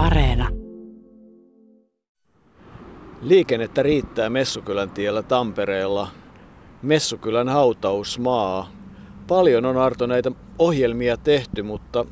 Areena. 0.00 0.48
Liikennettä 3.22 3.82
riittää 3.82 4.30
Messukylän 4.30 4.90
tiellä 4.90 5.22
Tampereella. 5.22 6.08
Messukylän 6.82 7.48
hautausmaa. 7.48 8.70
Paljon 9.28 9.64
on 9.64 9.76
Arto 9.76 10.06
näitä 10.06 10.32
ohjelmia 10.58 11.16
tehty, 11.16 11.62
mutta 11.62 12.04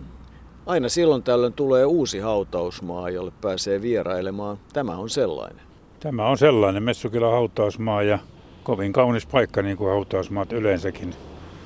aina 0.66 0.88
silloin 0.88 1.22
tällöin 1.22 1.52
tulee 1.52 1.84
uusi 1.84 2.18
hautausmaa, 2.18 3.10
jolle 3.10 3.32
pääsee 3.40 3.82
vierailemaan. 3.82 4.58
Tämä 4.72 4.96
on 4.96 5.10
sellainen. 5.10 5.62
Tämä 6.00 6.28
on 6.28 6.38
sellainen 6.38 6.82
Messukylän 6.82 7.32
hautausmaa 7.32 8.02
ja 8.02 8.18
kovin 8.62 8.92
kaunis 8.92 9.26
paikka 9.26 9.62
niin 9.62 9.76
kuin 9.76 9.90
hautausmaat 9.90 10.52
yleensäkin. 10.52 11.14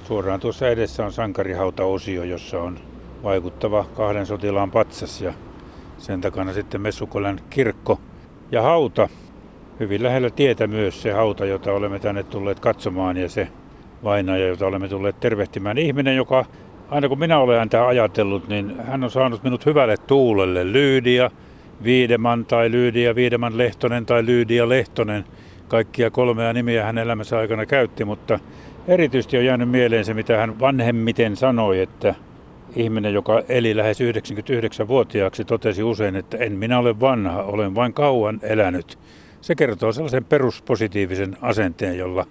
Suoraan 0.08 0.40
tuossa 0.40 0.68
edessä 0.68 1.04
on 1.04 1.12
sankarihautaosio, 1.12 2.24
jossa 2.24 2.62
on 2.62 2.78
vaikuttava 3.22 3.84
kahden 3.96 4.26
sotilaan 4.26 4.70
patsas 4.70 5.20
ja 5.20 5.32
sen 6.02 6.20
takana 6.20 6.52
sitten 6.52 6.80
Messukylän 6.80 7.40
kirkko 7.50 8.00
ja 8.52 8.62
hauta. 8.62 9.08
Hyvin 9.80 10.02
lähellä 10.02 10.30
tietä 10.30 10.66
myös 10.66 11.02
se 11.02 11.12
hauta, 11.12 11.44
jota 11.44 11.72
olemme 11.72 11.98
tänne 11.98 12.22
tulleet 12.22 12.60
katsomaan 12.60 13.16
ja 13.16 13.28
se 13.28 13.48
vainaja, 14.04 14.46
jota 14.46 14.66
olemme 14.66 14.88
tulleet 14.88 15.20
tervehtimään. 15.20 15.78
Ihminen, 15.78 16.16
joka 16.16 16.44
aina 16.90 17.08
kun 17.08 17.18
minä 17.18 17.38
olen 17.38 17.58
häntä 17.58 17.86
ajatellut, 17.86 18.48
niin 18.48 18.76
hän 18.80 19.04
on 19.04 19.10
saanut 19.10 19.42
minut 19.42 19.66
hyvälle 19.66 19.96
tuulelle. 19.96 20.72
Lyydia 20.72 21.30
Viideman 21.84 22.44
tai 22.44 22.70
Lyydia 22.70 23.14
Viideman 23.14 23.58
Lehtonen 23.58 24.06
tai 24.06 24.26
Lyydia 24.26 24.68
Lehtonen. 24.68 25.24
Kaikkia 25.68 26.10
kolmea 26.10 26.52
nimiä 26.52 26.84
hän 26.84 26.98
elämänsä 26.98 27.38
aikana 27.38 27.66
käytti, 27.66 28.04
mutta 28.04 28.38
erityisesti 28.88 29.38
on 29.38 29.44
jäänyt 29.44 29.68
mieleen 29.68 30.04
se, 30.04 30.14
mitä 30.14 30.36
hän 30.36 30.60
vanhemmiten 30.60 31.36
sanoi, 31.36 31.80
että 31.80 32.14
ihminen, 32.76 33.14
joka 33.14 33.42
eli 33.48 33.76
lähes 33.76 34.00
99-vuotiaaksi, 34.00 35.44
totesi 35.44 35.82
usein, 35.82 36.16
että 36.16 36.36
en 36.36 36.52
minä 36.52 36.78
ole 36.78 37.00
vanha, 37.00 37.42
olen 37.42 37.74
vain 37.74 37.92
kauan 37.92 38.40
elänyt. 38.42 38.98
Se 39.40 39.54
kertoo 39.54 39.92
sellaisen 39.92 40.24
peruspositiivisen 40.24 41.36
asenteen, 41.40 41.98
jolla 41.98 42.26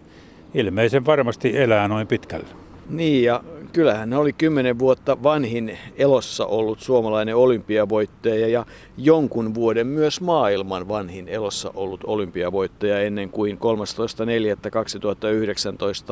ilmeisen 0.53 1.05
varmasti 1.05 1.57
elää 1.57 1.87
noin 1.87 2.07
pitkälle. 2.07 2.47
Niin 2.89 3.23
ja 3.23 3.43
kyllähän 3.73 3.99
hän 3.99 4.13
oli 4.13 4.33
kymmenen 4.33 4.79
vuotta 4.79 5.23
vanhin 5.23 5.77
elossa 5.97 6.45
ollut 6.45 6.79
suomalainen 6.79 7.35
olympiavoittaja 7.35 8.47
ja 8.47 8.65
jonkun 8.97 9.55
vuoden 9.55 9.87
myös 9.87 10.21
maailman 10.21 10.87
vanhin 10.87 11.27
elossa 11.27 11.71
ollut 11.75 12.03
olympiavoittaja 12.03 12.99
ennen 12.99 13.29
kuin 13.29 13.57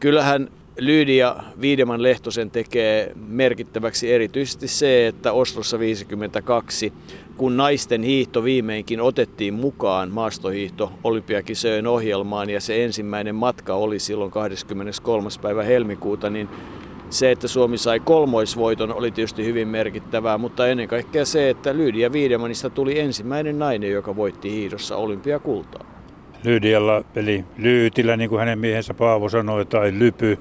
kyllähän 0.00 0.48
Lydia 0.78 1.36
Viideman 1.60 2.02
Lehtosen 2.02 2.50
tekee 2.50 3.12
merkittäväksi 3.28 4.12
erityisesti 4.12 4.68
se, 4.68 5.06
että 5.06 5.32
Oslossa 5.32 5.78
52, 5.78 6.92
kun 7.36 7.56
naisten 7.56 8.02
hiihto 8.02 8.44
viimeinkin 8.44 9.00
otettiin 9.00 9.54
mukaan 9.54 10.10
maastohiihto 10.10 10.92
olympiakisojen 11.04 11.86
ohjelmaan 11.86 12.50
ja 12.50 12.60
se 12.60 12.84
ensimmäinen 12.84 13.34
matka 13.34 13.74
oli 13.74 13.98
silloin 13.98 14.30
23. 14.30 15.28
päivä 15.42 15.62
helmikuuta, 15.62 16.30
niin 16.30 16.48
se, 17.10 17.30
että 17.30 17.48
Suomi 17.48 17.78
sai 17.78 18.00
kolmoisvoiton, 18.00 18.94
oli 18.94 19.10
tietysti 19.10 19.44
hyvin 19.44 19.68
merkittävää, 19.68 20.38
mutta 20.38 20.66
ennen 20.68 20.88
kaikkea 20.88 21.24
se, 21.24 21.50
että 21.50 21.76
Lydia 21.76 22.12
Viidemanista 22.12 22.70
tuli 22.70 22.98
ensimmäinen 22.98 23.58
nainen, 23.58 23.90
joka 23.90 24.16
voitti 24.16 24.50
hiihdossa 24.50 24.96
olympiakultaa. 24.96 25.86
Lydialla, 26.44 27.04
eli 27.16 27.44
Lyytillä, 27.56 28.16
niin 28.16 28.30
kuin 28.30 28.40
hänen 28.40 28.58
miehensä 28.58 28.94
Paavo 28.94 29.28
sanoi, 29.28 29.66
tai 29.66 29.92
Lypy, 29.98 30.38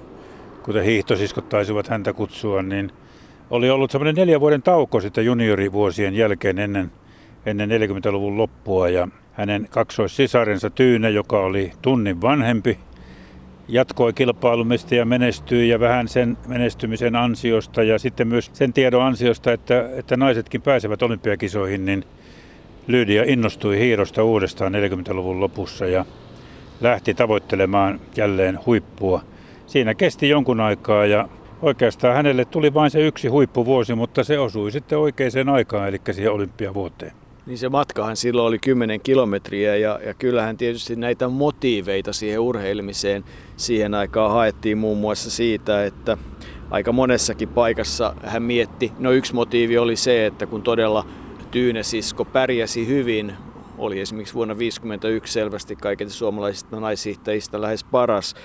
kuten 0.68 0.84
hiihtosiskot 0.84 1.50
taisivat 1.50 1.88
häntä 1.88 2.14
kutsua, 2.14 2.62
niin 2.62 2.92
oli 3.50 3.70
ollut 3.70 3.92
semmoinen 3.92 4.16
neljän 4.16 4.42
vuoden 4.42 4.62
tauko 4.62 5.02
sitten 5.02 5.26
juniorivuosien 5.26 6.16
jälkeen 6.16 6.60
ennen, 6.60 6.92
ennen 7.46 7.70
40-luvun 7.70 8.38
loppua. 8.38 8.90
Ja 8.90 9.08
hänen 9.34 9.68
kaksoissisarensa 9.70 10.70
Tyyne, 10.70 11.10
joka 11.10 11.40
oli 11.40 11.72
tunnin 11.82 12.22
vanhempi, 12.22 12.80
jatkoi 13.68 14.14
kilpailumista 14.14 14.96
ja 14.96 15.06
menestyi 15.06 15.70
ja 15.70 15.80
vähän 15.80 16.08
sen 16.08 16.38
menestymisen 16.48 17.16
ansiosta 17.16 17.84
ja 17.84 18.00
sitten 18.00 18.28
myös 18.28 18.50
sen 18.54 18.74
tiedon 18.74 19.04
ansiosta, 19.04 19.52
että, 19.52 19.90
että 19.96 20.18
naisetkin 20.18 20.62
pääsevät 20.62 21.02
olympiakisoihin, 21.02 21.86
niin 21.86 22.04
Lydia 22.88 23.24
innostui 23.28 23.80
hiirosta 23.80 24.24
uudestaan 24.24 24.74
40-luvun 24.74 25.40
lopussa 25.40 25.86
ja 25.86 26.06
lähti 26.82 27.14
tavoittelemaan 27.14 28.00
jälleen 28.18 28.60
huippua 28.66 29.22
siinä 29.68 29.94
kesti 29.96 30.30
jonkun 30.30 30.60
aikaa 30.60 31.06
ja 31.06 31.30
oikeastaan 31.62 32.16
hänelle 32.16 32.46
tuli 32.46 32.74
vain 32.74 32.92
se 32.92 33.08
yksi 33.08 33.28
huippuvuosi, 33.28 33.96
mutta 33.96 34.24
se 34.24 34.40
osui 34.40 34.72
sitten 34.72 34.98
oikeaan 34.98 35.50
aikaan, 35.50 35.88
eli 35.88 36.02
siihen 36.12 36.32
olympiavuoteen. 36.32 37.12
Niin 37.46 37.58
se 37.58 37.70
matkahan 37.70 38.18
silloin 38.18 38.48
oli 38.48 38.60
10 38.60 39.00
kilometriä 39.02 39.76
ja, 39.76 40.00
ja 40.06 40.14
kyllähän 40.14 40.58
tietysti 40.58 40.96
näitä 40.96 41.28
motiiveita 41.28 42.14
siihen 42.14 42.40
urheilemiseen 42.40 43.24
siihen 43.58 43.94
aikaan 43.94 44.32
haettiin 44.32 44.78
muun 44.78 44.98
muassa 44.98 45.32
siitä, 45.32 45.86
että 45.86 46.18
aika 46.72 46.92
monessakin 46.92 47.50
paikassa 47.50 48.14
hän 48.24 48.44
mietti, 48.44 48.92
no 49.00 49.12
yksi 49.12 49.34
motiivi 49.34 49.78
oli 49.78 49.96
se, 49.96 50.26
että 50.26 50.46
kun 50.46 50.62
todella 50.62 51.06
Tyynesisko 51.52 52.26
pärjäsi 52.26 52.88
hyvin, 52.88 53.34
oli 53.78 54.00
esimerkiksi 54.00 54.34
vuonna 54.34 54.54
1951 54.54 55.34
selvästi 55.34 55.76
kaikista 55.76 56.18
suomalaisista 56.18 56.80
naishiihtäjistä 56.80 57.62
lähes 57.62 57.84
paras, 57.84 58.36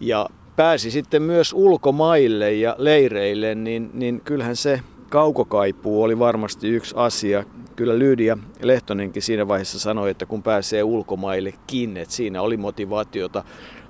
ja 0.00 0.26
pääsi 0.56 0.90
sitten 0.90 1.22
myös 1.22 1.52
ulkomaille 1.52 2.52
ja 2.52 2.76
leireille, 2.78 3.54
niin, 3.54 3.90
niin 3.94 4.20
kyllähän 4.20 4.56
se 4.56 4.80
kaukokaipuu 5.08 6.02
oli 6.02 6.18
varmasti 6.18 6.68
yksi 6.68 6.94
asia. 6.98 7.44
Kyllä 7.76 7.98
Lydia 7.98 8.38
Lehtonenkin 8.62 9.22
siinä 9.22 9.48
vaiheessa 9.48 9.78
sanoi, 9.78 10.10
että 10.10 10.26
kun 10.26 10.42
pääsee 10.42 10.82
ulkomaillekin, 10.82 11.96
että 11.96 12.14
siinä 12.14 12.42
oli 12.42 12.56
motivaatiota. 12.56 13.44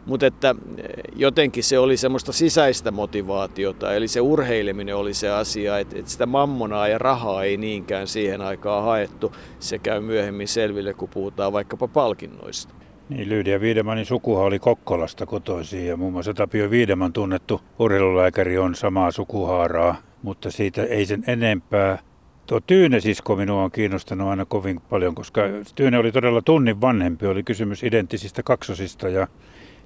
Mutta 0.06 0.26
että 0.26 0.54
eh, 0.78 0.86
jotenkin 1.16 1.64
se 1.64 1.78
oli 1.78 1.96
semmoista 1.96 2.32
sisäistä 2.32 2.90
motivaatiota, 2.90 3.94
eli 3.94 4.08
se 4.08 4.20
urheileminen 4.20 4.96
oli 4.96 5.14
se 5.14 5.30
asia, 5.30 5.78
että, 5.78 5.98
että 5.98 6.10
sitä 6.10 6.26
mammonaa 6.26 6.88
ja 6.88 6.98
rahaa 6.98 7.44
ei 7.44 7.56
niinkään 7.56 8.06
siihen 8.06 8.40
aikaan 8.40 8.84
haettu. 8.84 9.32
Se 9.60 9.78
käy 9.78 10.00
myöhemmin 10.00 10.48
selville, 10.48 10.94
kun 10.94 11.08
puhutaan 11.08 11.52
vaikkapa 11.52 11.88
palkinnoista. 11.88 12.74
Niin, 13.08 13.28
Lyydia 13.28 13.60
Viidemanin 13.60 14.06
sukuha 14.06 14.42
oli 14.42 14.58
Kokkolasta 14.58 15.26
kotoisin 15.26 15.86
ja 15.86 15.96
muun 15.96 16.12
muassa 16.12 16.34
Tapio 16.34 16.70
Viideman 16.70 17.12
tunnettu 17.12 17.60
urheilulääkäri 17.78 18.58
on 18.58 18.74
samaa 18.74 19.10
sukuhaaraa, 19.10 19.96
mutta 20.22 20.50
siitä 20.50 20.82
ei 20.82 21.06
sen 21.06 21.24
enempää. 21.26 21.98
Tuo 22.46 22.60
Tyyne-sisko 22.60 23.36
minua 23.36 23.62
on 23.62 23.70
kiinnostanut 23.70 24.28
aina 24.28 24.44
kovin 24.44 24.80
paljon, 24.80 25.14
koska 25.14 25.42
Tyyne 25.74 25.98
oli 25.98 26.12
todella 26.12 26.42
tunnin 26.42 26.80
vanhempi, 26.80 27.26
oli 27.26 27.42
kysymys 27.42 27.82
identtisistä 27.82 28.42
kaksosista 28.42 29.08
ja 29.08 29.26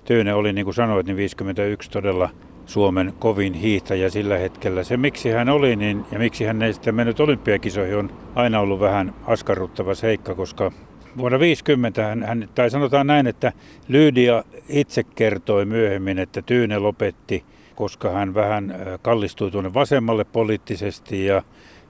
Tyyne 0.04 0.34
oli, 0.34 0.52
niin 0.52 0.64
kuin 0.64 0.74
sanoit, 0.74 1.06
niin 1.06 1.16
51 1.16 1.90
todella 1.90 2.28
Suomen 2.66 3.12
kovin 3.18 3.54
hiihtäjä 3.54 4.10
sillä 4.10 4.38
hetkellä. 4.38 4.82
Se 4.82 4.96
miksi 4.96 5.30
hän 5.30 5.48
oli 5.48 5.76
niin, 5.76 6.04
ja 6.12 6.18
miksi 6.18 6.44
hän 6.44 6.62
ei 6.62 6.72
sitten 6.72 6.94
mennyt 6.94 7.20
olympiakisoihin 7.20 7.96
on 7.96 8.12
aina 8.34 8.60
ollut 8.60 8.80
vähän 8.80 9.14
askarruttava 9.26 9.94
seikka, 9.94 10.34
koska 10.34 10.72
Vuonna 11.18 11.38
50 11.38 12.04
hän, 12.04 12.22
hän, 12.22 12.48
tai 12.54 12.70
sanotaan 12.70 13.06
näin, 13.06 13.26
että 13.26 13.52
Lydia 13.88 14.44
itse 14.68 15.02
kertoi 15.02 15.64
myöhemmin, 15.64 16.18
että 16.18 16.42
Tyyne 16.42 16.78
lopetti, 16.78 17.44
koska 17.74 18.10
hän 18.10 18.34
vähän 18.34 18.74
kallistui 19.02 19.50
tuonne 19.50 19.74
vasemmalle 19.74 20.24
poliittisesti 20.24 21.24
ja, 21.24 21.42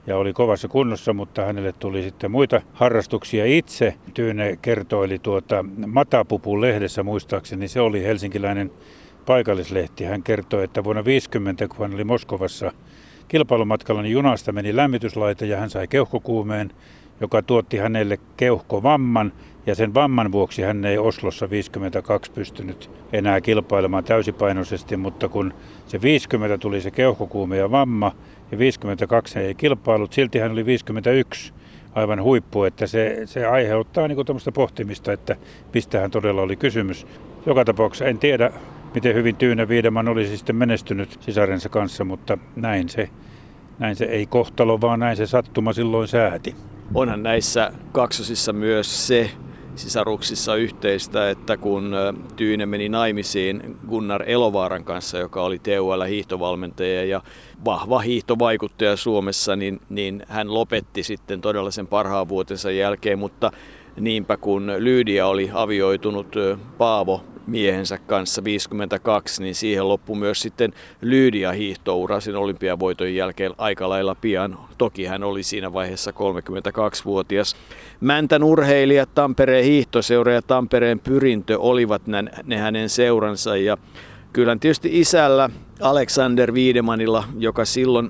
ja 0.07 0.17
oli 0.17 0.33
kovassa 0.33 0.67
kunnossa, 0.67 1.13
mutta 1.13 1.45
hänelle 1.45 1.71
tuli 1.71 2.03
sitten 2.03 2.31
muita 2.31 2.61
harrastuksia 2.73 3.45
itse. 3.45 3.93
Tyyne 4.13 4.57
kertoi 4.61 5.19
tuota 5.19 5.65
Matapupun 5.87 6.61
lehdessä 6.61 7.03
muistaakseni, 7.03 7.67
se 7.67 7.81
oli 7.81 8.03
helsinkiläinen 8.03 8.71
paikallislehti. 9.25 10.03
Hän 10.03 10.23
kertoi, 10.23 10.63
että 10.63 10.83
vuonna 10.83 11.05
50, 11.05 11.67
kun 11.67 11.77
hän 11.79 11.93
oli 11.93 12.03
Moskovassa 12.03 12.71
kilpailumatkalla, 13.27 14.01
niin 14.01 14.13
junasta 14.13 14.51
meni 14.51 14.75
lämmityslaite 14.75 15.45
ja 15.45 15.57
hän 15.57 15.69
sai 15.69 15.87
keuhkokuumeen 15.87 16.71
joka 17.21 17.41
tuotti 17.41 17.77
hänelle 17.77 18.19
keuhkovamman 18.37 19.31
ja 19.65 19.75
sen 19.75 19.93
vamman 19.93 20.31
vuoksi 20.31 20.61
hän 20.61 20.85
ei 20.85 20.97
Oslossa 20.97 21.49
52 21.49 22.31
pystynyt 22.31 22.91
enää 23.13 23.41
kilpailemaan 23.41 24.03
täysipainoisesti, 24.03 24.97
mutta 24.97 25.29
kun 25.29 25.53
se 25.87 26.01
50 26.01 26.57
tuli 26.57 26.81
se 26.81 26.91
keuhkokuume 26.91 27.57
ja 27.57 27.71
vamma 27.71 28.11
ja 28.51 28.57
52 28.57 29.39
ei 29.39 29.55
kilpailut, 29.55 30.13
silti 30.13 30.39
hän 30.39 30.51
oli 30.51 30.65
51 30.65 31.53
aivan 31.95 32.23
huippu, 32.23 32.63
että 32.63 32.87
se, 32.87 33.21
se 33.25 33.45
aiheuttaa 33.45 34.07
niin 34.07 34.25
tämmöistä 34.25 34.51
pohtimista, 34.51 35.13
että 35.13 35.35
mistä 35.73 35.99
hän 35.99 36.11
todella 36.11 36.41
oli 36.41 36.55
kysymys. 36.55 37.07
Joka 37.45 37.65
tapauksessa 37.65 38.05
en 38.05 38.17
tiedä, 38.17 38.51
miten 38.93 39.15
hyvin 39.15 39.35
Tyynä 39.35 39.67
Viideman 39.67 40.07
olisi 40.07 40.37
sitten 40.37 40.55
menestynyt 40.55 41.17
sisarensa 41.21 41.69
kanssa, 41.69 42.03
mutta 42.03 42.37
näin 42.55 42.89
se, 42.89 43.09
näin 43.79 43.95
se 43.95 44.05
ei 44.05 44.25
kohtalo, 44.25 44.81
vaan 44.81 44.99
näin 44.99 45.17
se 45.17 45.27
sattuma 45.27 45.73
silloin 45.73 46.07
sääti. 46.07 46.55
Onhan 46.93 47.23
näissä 47.23 47.71
kaksosissa 47.91 48.53
myös 48.53 49.07
se 49.07 49.31
sisaruksissa 49.75 50.55
yhteistä, 50.55 51.29
että 51.29 51.57
kun 51.57 51.95
Tyyne 52.35 52.65
meni 52.65 52.89
naimisiin 52.89 53.77
Gunnar 53.89 54.23
Elovaaran 54.29 54.83
kanssa, 54.83 55.17
joka 55.17 55.41
oli 55.41 55.59
TUL 55.59 56.03
hiihtovalmentaja 56.09 57.05
ja 57.05 57.21
vahva 57.65 57.99
hiihtovaikuttaja 57.99 58.97
Suomessa, 58.97 59.55
niin, 59.55 59.81
niin 59.89 60.23
hän 60.27 60.53
lopetti 60.53 61.03
sitten 61.03 61.41
todella 61.41 61.71
sen 61.71 61.87
parhaan 61.87 62.29
vuotensa 62.29 62.71
jälkeen, 62.71 63.19
mutta 63.19 63.51
niinpä 63.99 64.37
kun 64.37 64.71
Lyydia 64.77 65.27
oli 65.27 65.49
avioitunut 65.53 66.35
Paavo 66.77 67.23
miehensä 67.49 67.97
kanssa 67.97 68.43
52, 68.43 69.43
niin 69.43 69.55
siihen 69.55 69.87
loppui 69.87 70.15
myös 70.15 70.41
sitten 70.41 70.73
Lyydia 71.01 71.51
hiihtoura 71.51 72.19
sen 72.19 72.35
olympiavoiton 72.35 73.15
jälkeen 73.15 73.51
aika 73.57 73.89
lailla 73.89 74.15
pian. 74.15 74.57
Toki 74.77 75.05
hän 75.05 75.23
oli 75.23 75.43
siinä 75.43 75.73
vaiheessa 75.73 76.11
32-vuotias. 76.11 77.55
Mäntän 78.01 78.43
urheilijat, 78.43 79.09
Tampereen 79.15 79.65
hiihtoseura 79.65 80.33
ja 80.33 80.41
Tampereen 80.41 80.99
pyrintö 80.99 81.59
olivat 81.59 82.01
ne 82.43 82.57
hänen 82.57 82.89
seuransa 82.89 83.57
ja 83.57 83.77
kyllä 84.33 84.57
tietysti 84.59 84.99
isällä 84.99 85.49
Alexander 85.81 86.51
Wiedemanilla, 86.51 87.23
joka 87.37 87.65
silloin 87.65 88.09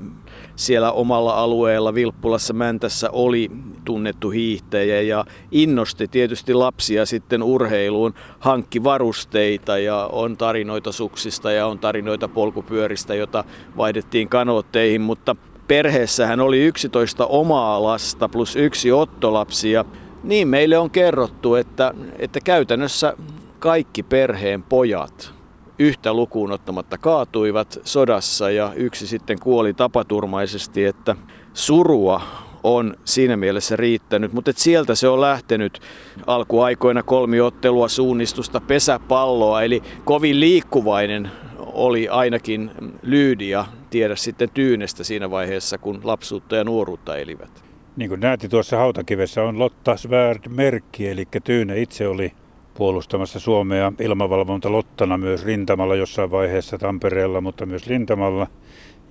siellä 0.59 0.91
omalla 0.91 1.33
alueella 1.33 1.95
Vilppulassa 1.95 2.53
Mäntässä 2.53 3.09
oli 3.11 3.51
tunnettu 3.85 4.29
hiihtäjä 4.29 5.01
ja 5.01 5.25
innosti 5.51 6.07
tietysti 6.07 6.53
lapsia 6.53 7.05
sitten 7.05 7.43
urheiluun, 7.43 8.13
hankki 8.39 8.83
varusteita 8.83 9.77
ja 9.77 10.09
on 10.11 10.37
tarinoita 10.37 10.91
suksista 10.91 11.51
ja 11.51 11.67
on 11.67 11.79
tarinoita 11.79 12.27
polkupyöristä, 12.27 13.15
jota 13.15 13.43
vaihdettiin 13.77 14.29
kanootteihin, 14.29 15.01
mutta 15.01 15.35
perheessähän 15.67 16.39
oli 16.39 16.59
11 16.59 17.25
omaa 17.25 17.83
lasta 17.83 18.29
plus 18.29 18.55
yksi 18.55 18.91
ottolapsi 18.91 19.71
ja 19.71 19.85
niin 20.23 20.47
meille 20.47 20.77
on 20.77 20.89
kerrottu, 20.89 21.55
että, 21.55 21.93
että 22.17 22.39
käytännössä 22.43 23.13
kaikki 23.59 24.03
perheen 24.03 24.63
pojat 24.63 25.38
yhtä 25.79 26.13
lukuun 26.13 26.51
ottamatta 26.51 26.97
kaatuivat 26.97 27.79
sodassa 27.83 28.51
ja 28.51 28.73
yksi 28.75 29.07
sitten 29.07 29.39
kuoli 29.39 29.73
tapaturmaisesti, 29.73 30.85
että 30.85 31.15
surua 31.53 32.21
on 32.63 32.95
siinä 33.05 33.37
mielessä 33.37 33.75
riittänyt, 33.75 34.33
mutta 34.33 34.51
sieltä 34.55 34.95
se 34.95 35.07
on 35.07 35.21
lähtenyt 35.21 35.79
alkuaikoina 36.27 37.03
kolmiottelua, 37.03 37.87
suunnistusta, 37.87 38.61
pesäpalloa, 38.61 39.61
eli 39.63 39.83
kovin 40.05 40.39
liikkuvainen 40.39 41.31
oli 41.59 42.09
ainakin 42.09 42.71
Lyydia 43.01 43.65
tiedä 43.89 44.15
sitten 44.15 44.49
Tyynestä 44.53 45.03
siinä 45.03 45.31
vaiheessa, 45.31 45.77
kun 45.77 46.01
lapsuutta 46.03 46.55
ja 46.55 46.63
nuoruutta 46.63 47.17
elivät. 47.17 47.63
Niin 47.95 48.09
kuin 48.09 48.21
näette 48.21 48.47
tuossa 48.47 48.77
hautakivessä 48.77 49.43
on 49.43 49.59
Lotta 49.59 49.95
Svärd-merkki, 49.95 51.07
eli 51.07 51.27
Tyyne 51.43 51.81
itse 51.81 52.07
oli 52.07 52.31
puolustamassa 52.79 53.39
Suomea 53.39 53.93
ilmavalvonta 53.99 54.71
Lottana 54.71 55.17
myös 55.17 55.45
rintamalla 55.45 55.95
jossain 55.95 56.31
vaiheessa 56.31 56.77
Tampereella, 56.77 57.41
mutta 57.41 57.65
myös 57.65 57.87
rintamalla. 57.87 58.47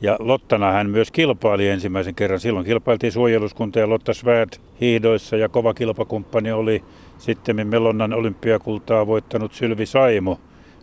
Ja 0.00 0.16
Lottana 0.18 0.70
hän 0.72 0.90
myös 0.90 1.10
kilpaili 1.10 1.68
ensimmäisen 1.68 2.14
kerran. 2.14 2.40
Silloin 2.40 2.66
kilpailtiin 2.66 3.12
suojeluskunta 3.12 3.78
ja 3.78 3.88
Lotta 3.88 4.14
Svärd 4.14 4.50
hiihdoissa 4.80 5.36
ja 5.36 5.48
kova 5.48 5.74
kilpakumppani 5.74 6.52
oli 6.52 6.82
sitten 7.18 7.68
Melonnan 7.68 8.12
olympiakultaa 8.12 9.06
voittanut 9.06 9.52
Sylvi 9.52 9.86
Saimo, 9.86 10.40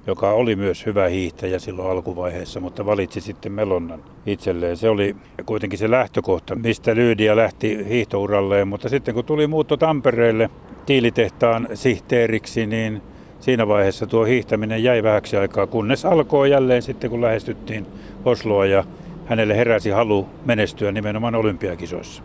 joka 0.08 0.32
oli 0.32 0.56
myös 0.56 0.86
hyvä 0.86 1.08
hiihtäjä 1.08 1.60
silloin 1.60 1.92
alkuvaiheessa, 1.92 2.60
mutta 2.60 2.86
valitsi 2.86 3.22
sitten 3.22 3.52
Melonnan 3.52 4.04
itselleen. 4.26 4.78
Se 4.78 4.90
oli 4.90 5.16
kuitenkin 5.46 5.80
se 5.80 5.92
lähtökohta, 5.92 6.56
mistä 6.56 6.96
Lyydia 6.96 7.36
lähti 7.36 7.90
hiihtouralleen, 7.90 8.68
mutta 8.68 8.90
sitten 8.90 9.16
kun 9.16 9.26
tuli 9.26 9.48
muutto 9.48 9.78
Tampereelle 9.78 10.50
tiilitehtaan 10.86 11.68
sihteeriksi, 11.74 12.66
niin 12.66 13.02
siinä 13.40 13.68
vaiheessa 13.68 14.08
tuo 14.08 14.26
hiihtäminen 14.26 14.84
jäi 14.84 15.04
vähäksi 15.04 15.38
aikaa, 15.38 15.68
kunnes 15.68 16.06
alkoi 16.06 16.52
jälleen 16.52 16.82
sitten, 16.82 17.10
kun 17.10 17.22
lähestyttiin 17.22 17.86
Osloa 18.26 18.66
ja 18.66 18.84
hänelle 19.26 19.58
heräsi 19.58 19.90
halu 19.90 20.28
menestyä 20.46 20.92
nimenomaan 20.92 21.36
olympiakisoissa. 21.36 22.24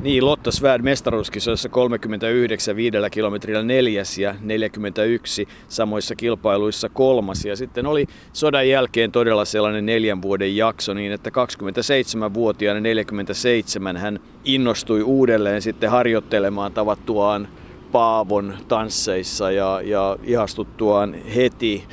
Niin, 0.00 0.26
Lotta 0.26 0.50
Svärd 0.50 0.82
mestaruuskisoissa 0.82 1.68
39 1.68 2.76
viidellä 2.76 3.10
kilometrillä 3.10 3.62
neljäs 3.62 4.18
ja 4.18 4.34
41 4.40 5.48
samoissa 5.68 6.14
kilpailuissa 6.14 6.88
kolmas. 6.88 7.44
Ja 7.44 7.56
sitten 7.56 7.86
oli 7.86 8.06
sodan 8.32 8.68
jälkeen 8.68 9.12
todella 9.12 9.44
sellainen 9.44 9.86
neljän 9.86 10.22
vuoden 10.22 10.56
jakso 10.56 10.94
niin, 10.94 11.12
että 11.12 11.30
27-vuotiaana 11.30 12.80
47 12.80 13.96
hän 13.96 14.20
innostui 14.44 15.02
uudelleen 15.02 15.62
sitten 15.62 15.90
harjoittelemaan 15.90 16.72
tavattuaan 16.72 17.48
Paavon 17.94 18.54
tansseissa 18.68 19.50
ja, 19.50 19.80
ja 19.84 20.16
ihastuttuaan 20.22 21.14
heti 21.14 21.84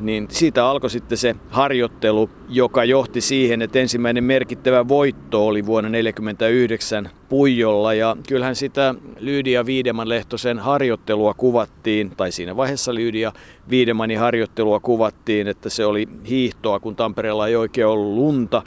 niin 0.00 0.28
siitä 0.30 0.66
alkoi 0.66 0.90
sitten 0.90 1.18
se 1.18 1.36
harjoittelu, 1.50 2.30
joka 2.48 2.84
johti 2.84 3.20
siihen, 3.20 3.62
että 3.62 3.78
ensimmäinen 3.78 4.24
merkittävä 4.24 4.88
voitto 4.88 5.46
oli 5.46 5.66
vuonna 5.66 5.88
1949 5.88 7.10
Puijolla. 7.28 7.94
Ja 7.94 8.16
kyllähän 8.28 8.56
sitä 8.56 8.94
Lyydia 9.18 9.66
Viideman 9.66 10.08
Lehtosen 10.08 10.58
harjoittelua 10.58 11.34
kuvattiin, 11.34 12.10
tai 12.16 12.32
siinä 12.32 12.56
vaiheessa 12.56 12.94
Lyydia 12.94 13.32
Viidemanin 13.70 14.18
harjoittelua 14.18 14.80
kuvattiin, 14.80 15.48
että 15.48 15.70
se 15.70 15.86
oli 15.86 16.08
hiihtoa, 16.28 16.80
kun 16.80 16.96
Tampereella 16.96 17.48
ei 17.48 17.56
oikein 17.56 17.86
ollut 17.86 18.14
lunta, 18.14 18.62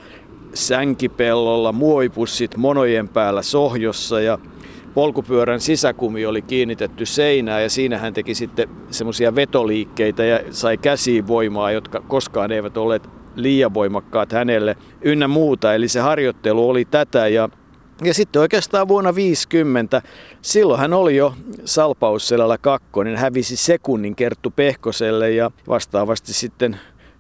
sänkipellolla, 0.54 1.72
muoipussit 1.72 2.58
monojen 2.58 3.08
päällä 3.08 3.42
sohjossa 3.42 4.22
ja 4.22 4.40
polkupyörän 4.95 5.59
sisäkumi 5.59 6.25
oli 6.25 6.42
kiinnitetty 6.42 7.06
seinään 7.06 7.63
ja 7.63 7.69
siinä 7.69 7.97
hän 7.97 8.13
teki 8.13 8.36
sitten 8.36 8.69
semmoisia 8.92 9.36
vetoliikkeitä 9.36 10.25
ja 10.25 10.39
sai 10.51 10.77
käsiin 10.77 11.27
voimaa, 11.27 11.71
jotka 11.71 12.01
koskaan 12.07 12.51
eivät 12.51 12.77
olleet 12.77 13.09
liian 13.36 13.74
voimakkaat 13.74 14.31
hänelle 14.31 14.77
ynnä 15.01 15.27
muuta. 15.27 15.74
Eli 15.74 15.88
se 15.88 16.00
harjoittelu 16.00 16.69
oli 16.69 16.86
tätä 16.86 17.27
ja 17.27 17.50
ja 18.03 18.13
sitten 18.13 18.42
oikeastaan 18.42 18.88
vuonna 18.88 19.15
50, 19.15 20.01
silloin 20.42 20.80
hän 20.80 20.94
oli 20.94 21.15
jo 21.15 21.33
Salpausselällä 21.65 22.57
kakkonen, 22.57 23.18
hävisi 23.18 23.56
sekunnin 23.56 24.15
Kerttu 24.15 24.51
Pehkoselle 24.51 25.31
ja 25.31 25.51
vastaavasti 25.68 26.33
sitten 26.33 26.80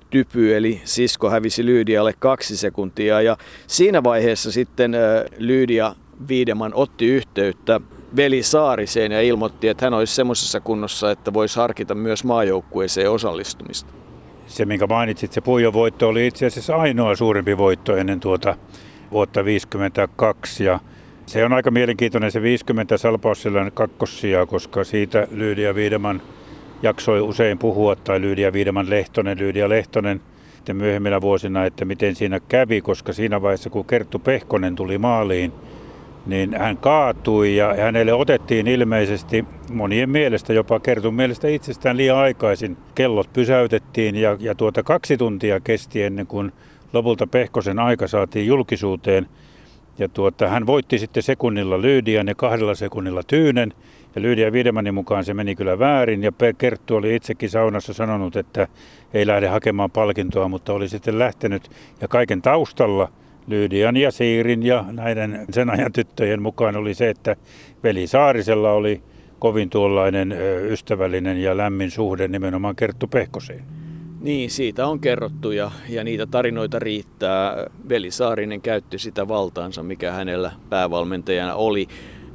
Typy 0.09 0.55
eli 0.55 0.81
sisko 0.83 1.29
hävisi 1.29 1.65
Lyydialle 1.65 2.13
kaksi 2.19 2.57
sekuntia 2.57 3.21
ja 3.21 3.37
siinä 3.67 4.03
vaiheessa 4.03 4.51
sitten 4.51 4.95
Lyydia 5.37 5.95
Viideman 6.27 6.71
otti 6.73 7.05
yhteyttä 7.05 7.81
veli 8.15 8.43
Saariseen 8.43 9.11
ja 9.11 9.21
ilmoitti, 9.21 9.67
että 9.67 9.85
hän 9.85 9.93
olisi 9.93 10.15
semmoisessa 10.15 10.59
kunnossa, 10.59 11.11
että 11.11 11.33
voisi 11.33 11.59
harkita 11.59 11.95
myös 11.95 12.23
maajoukkueeseen 12.23 13.11
osallistumista. 13.11 13.93
Se, 14.47 14.65
minkä 14.65 14.87
mainitsit, 14.87 15.31
se 15.31 15.41
Puijon 15.41 15.73
voitto 15.73 16.07
oli 16.07 16.27
itse 16.27 16.45
asiassa 16.45 16.75
ainoa 16.75 17.15
suurempi 17.15 17.57
voitto 17.57 17.95
ennen 17.95 18.19
tuota 18.19 18.55
vuotta 19.11 19.33
1952. 19.33 20.63
Ja 20.63 20.79
se 21.25 21.45
on 21.45 21.53
aika 21.53 21.71
mielenkiintoinen 21.71 22.31
se 22.31 22.41
50 22.41 22.97
Salpausselän 22.97 23.71
kakkossia, 23.71 24.45
koska 24.45 24.83
siitä 24.83 25.27
Lyydia 25.31 25.75
Viideman 25.75 26.21
jaksoi 26.83 27.21
usein 27.21 27.57
puhua, 27.57 27.95
tai 27.95 28.21
Lyydia 28.21 28.53
Viideman 28.53 28.89
Lehtonen, 28.89 29.39
Lyydia 29.39 29.69
Lehtonen 29.69 30.21
sitten 30.65 30.75
myöhemminä 30.75 31.21
vuosina, 31.21 31.65
että 31.65 31.85
miten 31.85 32.15
siinä 32.15 32.39
kävi, 32.39 32.81
koska 32.81 33.13
siinä 33.13 33.41
vaiheessa 33.41 33.69
kun 33.69 33.85
Kerttu 33.85 34.19
Pehkonen 34.19 34.75
tuli 34.75 34.97
maaliin, 34.97 35.53
niin 36.25 36.53
hän 36.57 36.77
kaatui 36.77 37.55
ja 37.55 37.73
hänelle 37.73 38.13
otettiin 38.13 38.67
ilmeisesti 38.67 39.45
monien 39.73 40.09
mielestä, 40.09 40.53
jopa 40.53 40.79
Kertun 40.79 41.13
mielestä 41.13 41.47
itsestään 41.47 41.97
liian 41.97 42.17
aikaisin. 42.17 42.77
Kellot 42.95 43.33
pysäytettiin 43.33 44.15
ja, 44.15 44.37
ja 44.39 44.55
tuota 44.55 44.83
kaksi 44.83 45.17
tuntia 45.17 45.59
kesti 45.59 46.03
ennen 46.03 46.27
kuin 46.27 46.51
lopulta 46.93 47.27
Pehkosen 47.27 47.79
aika 47.79 48.07
saatiin 48.07 48.47
julkisuuteen. 48.47 49.27
Ja 49.99 50.09
tuota, 50.09 50.47
hän 50.47 50.65
voitti 50.65 50.99
sitten 50.99 51.23
sekunnilla 51.23 51.81
Lyydian 51.81 52.27
ja 52.27 52.35
kahdella 52.35 52.75
sekunnilla 52.75 53.23
Tyynen. 53.23 53.73
Ja 54.15 54.21
Lyydia 54.21 54.51
Wiedemanin 54.51 54.93
mukaan 54.93 55.25
se 55.25 55.33
meni 55.33 55.55
kyllä 55.55 55.79
väärin. 55.79 56.23
Ja 56.23 56.31
Kerttu 56.57 56.95
oli 56.95 57.15
itsekin 57.15 57.49
saunassa 57.49 57.93
sanonut, 57.93 58.35
että 58.35 58.67
ei 59.13 59.27
lähde 59.27 59.47
hakemaan 59.47 59.91
palkintoa, 59.91 60.47
mutta 60.47 60.73
oli 60.73 60.89
sitten 60.89 61.19
lähtenyt. 61.19 61.71
Ja 62.01 62.07
kaiken 62.07 62.41
taustalla– 62.41 63.09
Lyydian 63.47 63.97
ja 63.97 64.11
Siirin 64.11 64.63
ja 64.63 64.85
näiden 64.91 65.45
sen 65.51 65.69
ajan 65.69 65.93
tyttöjen 65.93 66.41
mukaan 66.41 66.75
oli 66.75 66.93
se, 66.93 67.09
että 67.09 67.35
veli 67.83 68.07
Saarisella 68.07 68.71
oli 68.71 69.01
kovin 69.39 69.69
tuollainen 69.69 70.35
ystävällinen 70.69 71.41
ja 71.41 71.57
lämmin 71.57 71.91
suhde 71.91 72.27
nimenomaan 72.27 72.75
Kerttu 72.75 73.07
Pehkoseen. 73.07 73.63
Niin, 74.21 74.49
siitä 74.49 74.87
on 74.87 74.99
kerrottu 74.99 75.51
ja, 75.51 75.71
ja 75.89 76.03
niitä 76.03 76.25
tarinoita 76.25 76.79
riittää. 76.79 77.67
Veli 77.89 78.11
Saarinen 78.11 78.61
käytti 78.61 78.99
sitä 78.99 79.27
valtaansa, 79.27 79.83
mikä 79.83 80.11
hänellä 80.11 80.51
päävalmentajana 80.69 81.55
oli. 81.55 81.87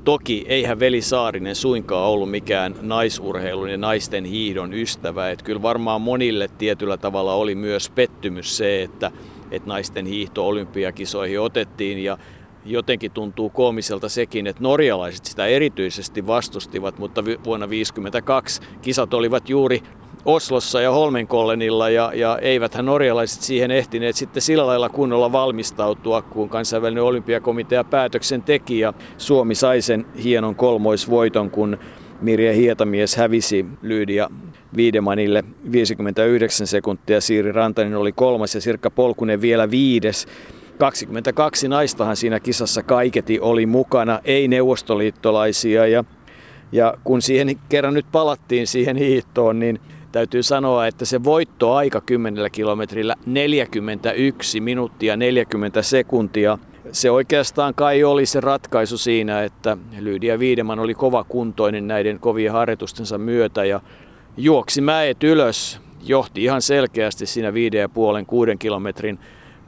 Toki 0.05 0.45
eihän 0.49 0.81
Veli 0.81 1.02
Saarinen 1.02 1.55
suinkaan 1.55 2.11
ollut 2.11 2.31
mikään 2.31 2.75
naisurheilun 2.83 3.71
ja 3.71 3.79
naisten 3.79 4.25
hiidon 4.25 4.75
ystävä. 4.75 5.31
Että 5.31 5.45
kyllä 5.45 5.62
varmaan 5.62 6.00
monille 6.00 6.49
tietyllä 6.59 6.97
tavalla 6.97 7.35
oli 7.35 7.55
myös 7.55 7.90
pettymys 7.90 8.57
se, 8.57 8.83
että 8.83 9.11
että 9.50 9.69
naisten 9.69 10.07
hiihto 10.07 10.47
olympiakisoihin 10.47 11.40
otettiin. 11.40 12.04
Ja 12.04 12.19
jotenkin 12.64 13.11
tuntuu 13.11 13.50
koomiselta 13.50 14.09
sekin, 14.09 14.47
että 14.47 14.62
norjalaiset 14.62 15.25
sitä 15.25 15.47
erityisesti 15.47 16.26
vastustivat, 16.26 16.99
mutta 16.99 17.25
vuonna 17.25 17.66
1952 17.66 18.62
kisat 18.83 19.14
olivat 19.14 19.49
juuri 19.49 19.83
Oslossa 20.25 20.80
ja 20.80 20.90
Holmenkollenilla 20.90 21.90
ja, 21.90 22.12
ja 22.14 22.38
eiväthän 22.38 22.87
norjalaiset 22.87 23.42
siihen 23.42 23.71
ehtineet 23.71 24.16
sitten 24.16 24.42
sillä 24.42 24.66
lailla 24.66 24.88
kunnolla 24.88 25.33
valmistautua, 25.33 26.23
kun 26.23 26.49
kansainvälinen 26.49 27.02
olympiakomitea 27.02 27.85
päätöksen 27.85 28.42
teki 28.42 28.78
ja 28.78 28.92
Suomi 29.19 29.54
sai 29.54 29.80
sen 29.83 30.07
hienon 30.23 30.54
kolmoisvoiton, 30.54 31.50
kun 31.50 31.78
Mirja 32.21 32.52
Hietamies 32.52 33.16
hävisi 33.16 33.66
Lyydia 33.83 34.30
Viidemanille 34.77 35.45
59 35.73 36.67
sekuntia, 36.67 37.21
Siiri 37.21 37.53
Rantanen 37.53 37.97
oli 37.97 38.12
kolmas 38.12 38.55
ja 38.55 38.61
Sirkka 38.61 38.91
Polkunen 38.91 39.41
vielä 39.41 39.71
viides. 39.71 40.27
22 40.79 41.69
naistahan 41.69 42.17
siinä 42.17 42.41
kisassa 42.41 42.83
kaiketi 42.83 43.41
oli 43.41 43.67
mukana, 43.67 44.21
ei 44.25 44.49
neuvostoliittolaisia 44.49 45.87
ja, 45.87 46.05
ja 46.73 46.95
kun 47.05 47.23
siihen 47.23 47.59
kerran 47.69 47.95
nyt 47.95 48.07
palattiin 48.12 48.67
siihen 48.67 48.97
hiihtoon, 48.97 49.59
niin 49.59 49.81
täytyy 50.12 50.43
sanoa, 50.43 50.87
että 50.87 51.05
se 51.05 51.25
voittoaika 51.25 52.00
10 52.00 52.50
kilometrillä 52.50 53.17
41 53.27 54.61
minuuttia 54.61 55.17
40 55.17 55.83
sekuntia. 55.83 56.59
Se 56.93 57.11
oikeastaan 57.11 57.75
kai 57.75 58.05
oli 58.05 58.27
se 58.27 58.41
ratkaisu 58.41 58.99
siinä, 58.99 59.43
että 59.43 59.77
Lydia 59.99 60.39
Viideman 60.39 60.79
oli 60.79 60.95
kova 60.95 61.25
kuntoinen 61.25 61.89
näiden 61.89 62.19
kovien 62.19 62.53
harjoitustensa 62.53 63.19
myötä 63.19 63.65
ja 63.65 63.81
juoksi 64.42 64.80
mäet 64.80 65.25
ylös, 65.25 65.80
johti 66.02 66.44
ihan 66.44 66.62
selkeästi 66.62 67.26
siinä 67.26 67.54
viiden 67.54 67.80
ja 67.80 67.88
puolen 67.88 68.26
kuuden 68.26 68.59
kilometrin 68.59 69.18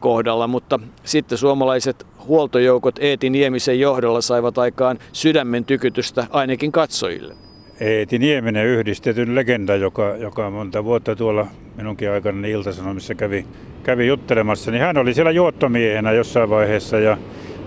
kohdalla, 0.00 0.46
mutta 0.46 0.80
sitten 1.04 1.38
suomalaiset 1.38 2.06
huoltojoukot 2.26 2.98
Eeti 2.98 3.30
Niemisen 3.30 3.80
johdolla 3.80 4.20
saivat 4.20 4.58
aikaan 4.58 4.98
sydämen 5.12 5.64
tykytystä 5.64 6.26
ainakin 6.30 6.72
katsojille. 6.72 7.34
Eeti 7.80 8.18
Nieminen 8.18 8.66
yhdistetyn 8.66 9.34
legenda, 9.34 9.76
joka, 9.76 10.16
joka 10.16 10.50
monta 10.50 10.84
vuotta 10.84 11.16
tuolla 11.16 11.46
minunkin 11.76 12.10
aikana 12.10 12.46
Iltasanomissa 12.46 13.14
kävi, 13.14 13.46
kävi 13.82 14.06
juttelemassa, 14.06 14.70
niin 14.70 14.82
hän 14.82 14.98
oli 14.98 15.14
siellä 15.14 15.30
juottomiehenä 15.30 16.12
jossain 16.12 16.50
vaiheessa 16.50 16.98
ja 16.98 17.18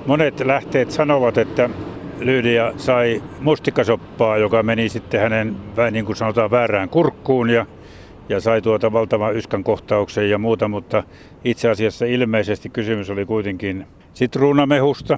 monet 0.06 0.40
lähteet 0.40 0.92
sanovat, 0.92 1.38
että 1.38 1.70
Lydia 2.20 2.74
sai 2.78 3.24
mustikasoppaa, 3.40 4.38
joka 4.38 4.64
meni 4.64 4.90
sitten 4.90 5.22
hänen, 5.22 5.56
niin 5.92 6.06
kuin 6.06 6.16
sanotaan, 6.16 6.52
väärään 6.52 6.90
kurkkuun 6.90 7.50
ja, 7.50 7.66
ja 8.30 8.40
sai 8.40 8.62
tuota 8.62 8.94
valtavan 8.94 9.36
yskän 9.36 9.64
kohtauksen 9.64 10.30
ja 10.30 10.38
muuta, 10.38 10.68
mutta 10.68 11.04
itse 11.44 11.70
asiassa 11.70 12.06
ilmeisesti 12.06 12.70
kysymys 12.70 13.10
oli 13.10 13.26
kuitenkin 13.26 13.88
sitruunamehusta, 14.14 15.18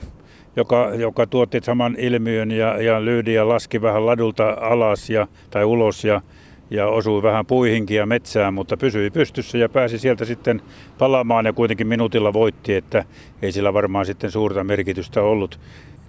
joka, 0.56 0.92
joka 0.96 1.27
tuotti 1.27 1.60
saman 1.63 1.96
ilmiön 2.00 2.51
ja, 2.51 2.82
ja 2.82 3.06
Lydia 3.06 3.48
laski 3.48 3.82
vähän 3.82 4.06
ladulta 4.06 4.58
alas 4.62 5.10
ja, 5.10 5.27
tai 5.50 5.66
ulos 5.66 6.04
ja, 6.04 6.22
ja 6.70 6.88
osui 6.88 7.24
vähän 7.24 7.46
puihinkin 7.46 7.98
ja 7.98 8.06
metsään, 8.06 8.54
mutta 8.54 8.77
pysyi 8.77 9.10
pystyssä 9.10 9.58
ja 9.58 9.70
pääsi 9.70 10.00
sieltä 10.00 10.25
sitten 10.25 10.62
palaamaan 10.98 11.46
ja 11.46 11.54
kuitenkin 11.54 11.88
minuutilla 11.88 12.34
voitti, 12.34 12.75
että 12.75 13.06
ei 13.42 13.51
sillä 13.51 13.74
varmaan 13.74 14.06
sitten 14.06 14.32
suurta 14.32 14.63
merkitystä 14.63 15.22
ollut. 15.22 15.60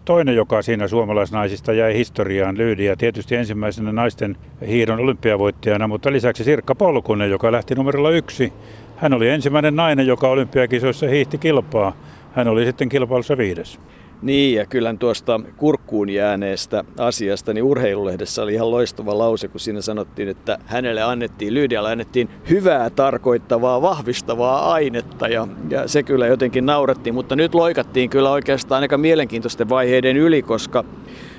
Toinen, 0.09 0.37
joka 0.37 0.63
siinä 0.63 0.89
suomalaisnaisista 0.89 1.73
jäi 1.73 1.95
historiaan, 1.95 2.59
Lyydia, 2.59 2.97
tietysti 2.97 3.37
ensimmäisenä 3.37 3.93
naisten 3.93 4.37
hiidon 4.67 5.01
olympiavoittajana, 5.01 5.89
mutta 5.89 6.13
lisäksi 6.13 6.45
Sirkka 6.45 6.75
Polkunen, 6.75 7.31
joka 7.31 7.53
lähti 7.53 7.75
numerolla 7.75 8.11
yksi. 8.11 8.53
Hän 8.97 9.13
oli 9.15 9.29
ensimmäinen 9.29 9.77
nainen, 9.77 10.07
joka 10.07 10.29
olympiakisoissa 10.29 11.07
hiihti 11.07 11.39
kilpaa. 11.39 11.97
Hän 12.33 12.49
oli 12.49 12.65
sitten 12.65 12.89
kilpailussa 12.89 13.37
viides. 13.37 13.81
Niin, 14.23 14.55
ja 14.55 14.67
kyllä 14.67 14.95
tuosta 14.99 15.41
kurkkuun 15.57 16.09
jääneestä 16.09 16.85
asiasta, 16.99 17.53
niin 17.53 17.65
urheilulehdessä 17.65 18.43
oli 18.43 18.55
ihan 18.55 18.71
loistava 18.71 19.19
lause, 19.19 19.49
kun 19.49 19.61
siinä 19.61 19.81
sanottiin, 19.81 20.29
että 20.29 20.59
hänelle 20.67 21.03
annettiin, 21.03 21.55
Lyydialle 21.55 21.91
annettiin 21.91 22.29
hyvää 22.51 22.91
tarkoittavaa, 22.91 23.83
vahvistavaa 23.83 24.73
ainetta, 24.73 25.29
ja, 25.29 25.49
ja 25.71 25.89
se 25.89 26.03
kyllä 26.03 26.27
jotenkin 26.27 26.67
naurattiin, 26.67 27.15
mutta 27.15 27.37
nyt 27.37 27.55
loikattiin 27.55 28.11
kyllä 28.11 28.31
oikeastaan 28.31 28.83
aika 28.83 28.99
mielenkiintoisten 28.99 29.69
vaiheiden 29.69 30.17
yli, 30.17 30.43
koska 30.43 30.85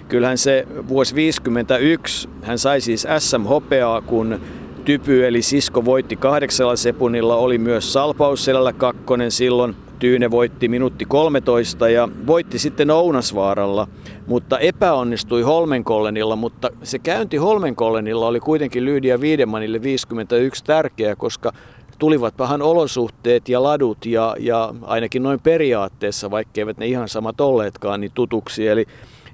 kyllähän 0.07 0.37
se 0.37 0.67
vuosi 0.87 1.15
51, 1.15 2.29
hän 2.41 2.57
sai 2.59 2.81
siis 2.81 3.07
SM-hopeaa, 3.19 4.01
kun 4.01 4.39
Typy 4.85 5.27
eli 5.27 5.41
Sisko 5.41 5.85
voitti 5.85 6.15
kahdeksalla 6.15 6.75
sepunnilla, 6.75 7.35
oli 7.35 7.57
myös 7.57 7.93
Salpausselällä 7.93 8.73
kakkonen 8.73 9.31
silloin, 9.31 9.75
Tyyne 9.99 10.31
voitti 10.31 10.67
minuutti 10.67 11.05
13 11.05 11.89
ja 11.89 12.09
voitti 12.27 12.59
sitten 12.59 12.91
Ounasvaaralla, 12.91 13.87
mutta 14.27 14.59
epäonnistui 14.59 15.41
Holmenkollenilla, 15.41 16.35
mutta 16.35 16.69
se 16.83 16.99
käynti 16.99 17.37
Holmenkollenilla 17.37 18.27
oli 18.27 18.39
kuitenkin 18.39 18.85
Lyydia 18.85 19.21
Viidemanille 19.21 19.81
51 19.81 20.63
tärkeä, 20.63 21.15
koska 21.15 21.53
tulivat 21.99 22.39
vähän 22.39 22.61
olosuhteet 22.61 23.49
ja 23.49 23.63
ladut 23.63 24.05
ja, 24.05 24.35
ja 24.39 24.73
ainakin 24.81 25.23
noin 25.23 25.39
periaatteessa, 25.39 26.31
vaikka 26.31 26.61
eivät 26.61 26.77
ne 26.77 26.87
ihan 26.87 27.09
samat 27.09 27.41
olleetkaan, 27.41 28.01
niin 28.01 28.11
tutuksi. 28.15 28.67
Eli, 28.67 28.85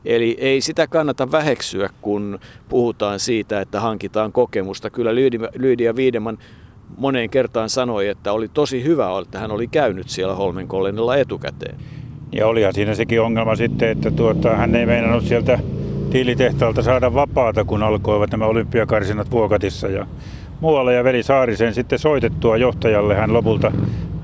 eli 0.05 0.37
ei 0.39 0.61
sitä 0.61 0.87
kannata 0.87 1.31
väheksyä, 1.31 1.89
kun 2.01 2.39
puhutaan 2.69 3.19
siitä, 3.19 3.61
että 3.61 3.79
hankitaan 3.79 4.31
kokemusta. 4.31 4.89
Kyllä 4.89 5.15
Lyydia 5.55 5.95
Viideman 5.95 6.37
moneen 6.97 7.29
kertaan 7.29 7.69
sanoi, 7.69 8.07
että 8.07 8.33
oli 8.33 8.47
tosi 8.47 8.83
hyvä, 8.83 9.07
että 9.21 9.39
hän 9.39 9.51
oli 9.51 9.67
käynyt 9.67 10.09
siellä 10.09 10.35
Holmenkollenilla 10.35 11.17
etukäteen. 11.17 11.75
Ja 12.31 12.47
olihan 12.47 12.73
siinä 12.73 12.95
sekin 12.95 13.21
ongelma 13.21 13.55
sitten, 13.55 13.89
että 13.89 14.11
tuota, 14.11 14.55
hän 14.55 14.75
ei 14.75 14.85
meinannut 14.85 15.23
sieltä 15.23 15.59
tiilitehtaalta 16.09 16.81
saada 16.81 17.13
vapaata, 17.13 17.63
kun 17.63 17.83
alkoivat 17.83 18.31
nämä 18.31 18.45
olympiakarsinat 18.45 19.31
Vuokatissa 19.31 19.87
ja 19.87 20.07
muualla. 20.61 20.91
Ja 20.91 21.03
veli 21.03 21.23
Saarisen 21.23 21.73
sitten 21.73 21.99
soitettua 21.99 22.57
johtajalle 22.57 23.15
hän 23.15 23.33
lopulta 23.33 23.71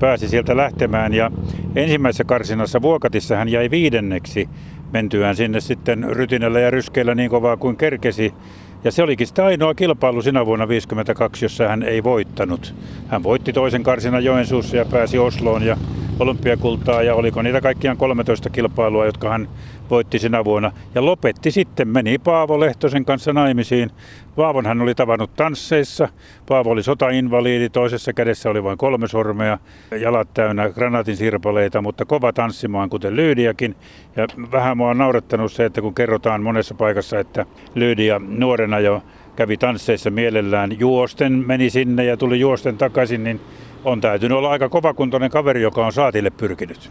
pääsi 0.00 0.28
sieltä 0.28 0.56
lähtemään. 0.56 1.14
Ja 1.14 1.30
ensimmäisessä 1.76 2.24
karsinassa 2.24 2.82
Vuokatissa 2.82 3.36
hän 3.36 3.48
jäi 3.48 3.70
viidenneksi 3.70 4.48
mentyään 4.92 5.36
sinne 5.36 5.60
sitten 5.60 6.04
rytinällä 6.10 6.60
ja 6.60 6.70
ryskeillä 6.70 7.14
niin 7.14 7.30
kovaa 7.30 7.56
kuin 7.56 7.76
kerkesi. 7.76 8.34
Ja 8.84 8.92
se 8.92 9.02
olikin 9.02 9.26
sitten 9.26 9.44
ainoa 9.44 9.74
kilpailu 9.74 10.22
sinä 10.22 10.46
vuonna 10.46 10.66
1952, 10.66 11.44
jossa 11.44 11.68
hän 11.68 11.82
ei 11.82 12.02
voittanut. 12.02 12.74
Hän 13.08 13.22
voitti 13.22 13.52
toisen 13.52 13.82
karsinan 13.82 14.24
Joensuussa 14.24 14.76
ja 14.76 14.84
pääsi 14.84 15.18
Osloon 15.18 15.62
ja 15.62 15.76
olympiakultaa 16.18 17.02
ja 17.02 17.14
oliko 17.14 17.42
niitä 17.42 17.60
kaikkiaan 17.60 17.96
13 17.96 18.50
kilpailua, 18.50 19.06
jotka 19.06 19.28
hän 19.28 19.48
voitti 19.90 20.18
sinä 20.18 20.44
vuonna. 20.44 20.72
Ja 20.94 21.04
lopetti 21.04 21.50
sitten, 21.50 21.88
meni 21.88 22.18
Paavo 22.18 22.60
Lehtosen 22.60 23.04
kanssa 23.04 23.32
naimisiin. 23.32 23.90
Paavon 24.36 24.66
hän 24.66 24.80
oli 24.80 24.94
tavannut 24.94 25.34
tansseissa. 25.34 26.08
Paavo 26.48 26.70
oli 26.70 26.82
sotainvaliidi, 26.82 27.68
toisessa 27.68 28.12
kädessä 28.12 28.50
oli 28.50 28.64
vain 28.64 28.78
kolme 28.78 29.08
sormea, 29.08 29.58
jalat 30.00 30.28
täynnä 30.34 30.70
granaatin 30.70 31.16
sirpaleita, 31.16 31.82
mutta 31.82 32.04
kova 32.04 32.32
tanssimaan, 32.32 32.90
kuten 32.90 33.16
Lyydiakin. 33.16 33.76
Ja 34.16 34.26
vähän 34.52 34.76
mua 34.76 34.90
on 34.90 34.98
naurettanut 34.98 35.52
se, 35.52 35.64
että 35.64 35.80
kun 35.80 35.94
kerrotaan 35.94 36.42
monessa 36.42 36.74
paikassa, 36.74 37.18
että 37.18 37.46
Lyydia 37.74 38.20
nuorena 38.28 38.80
jo 38.80 39.02
kävi 39.36 39.56
tansseissa 39.56 40.10
mielellään 40.10 40.80
juosten, 40.80 41.32
meni 41.46 41.70
sinne 41.70 42.04
ja 42.04 42.16
tuli 42.16 42.40
juosten 42.40 42.78
takaisin, 42.78 43.24
niin 43.24 43.40
on 43.84 44.00
täytynyt 44.00 44.38
olla 44.38 44.50
aika 44.50 44.68
kovakuntoinen 44.68 45.30
kaveri, 45.30 45.62
joka 45.62 45.86
on 45.86 45.92
saatille 45.92 46.30
pyrkinyt. 46.30 46.90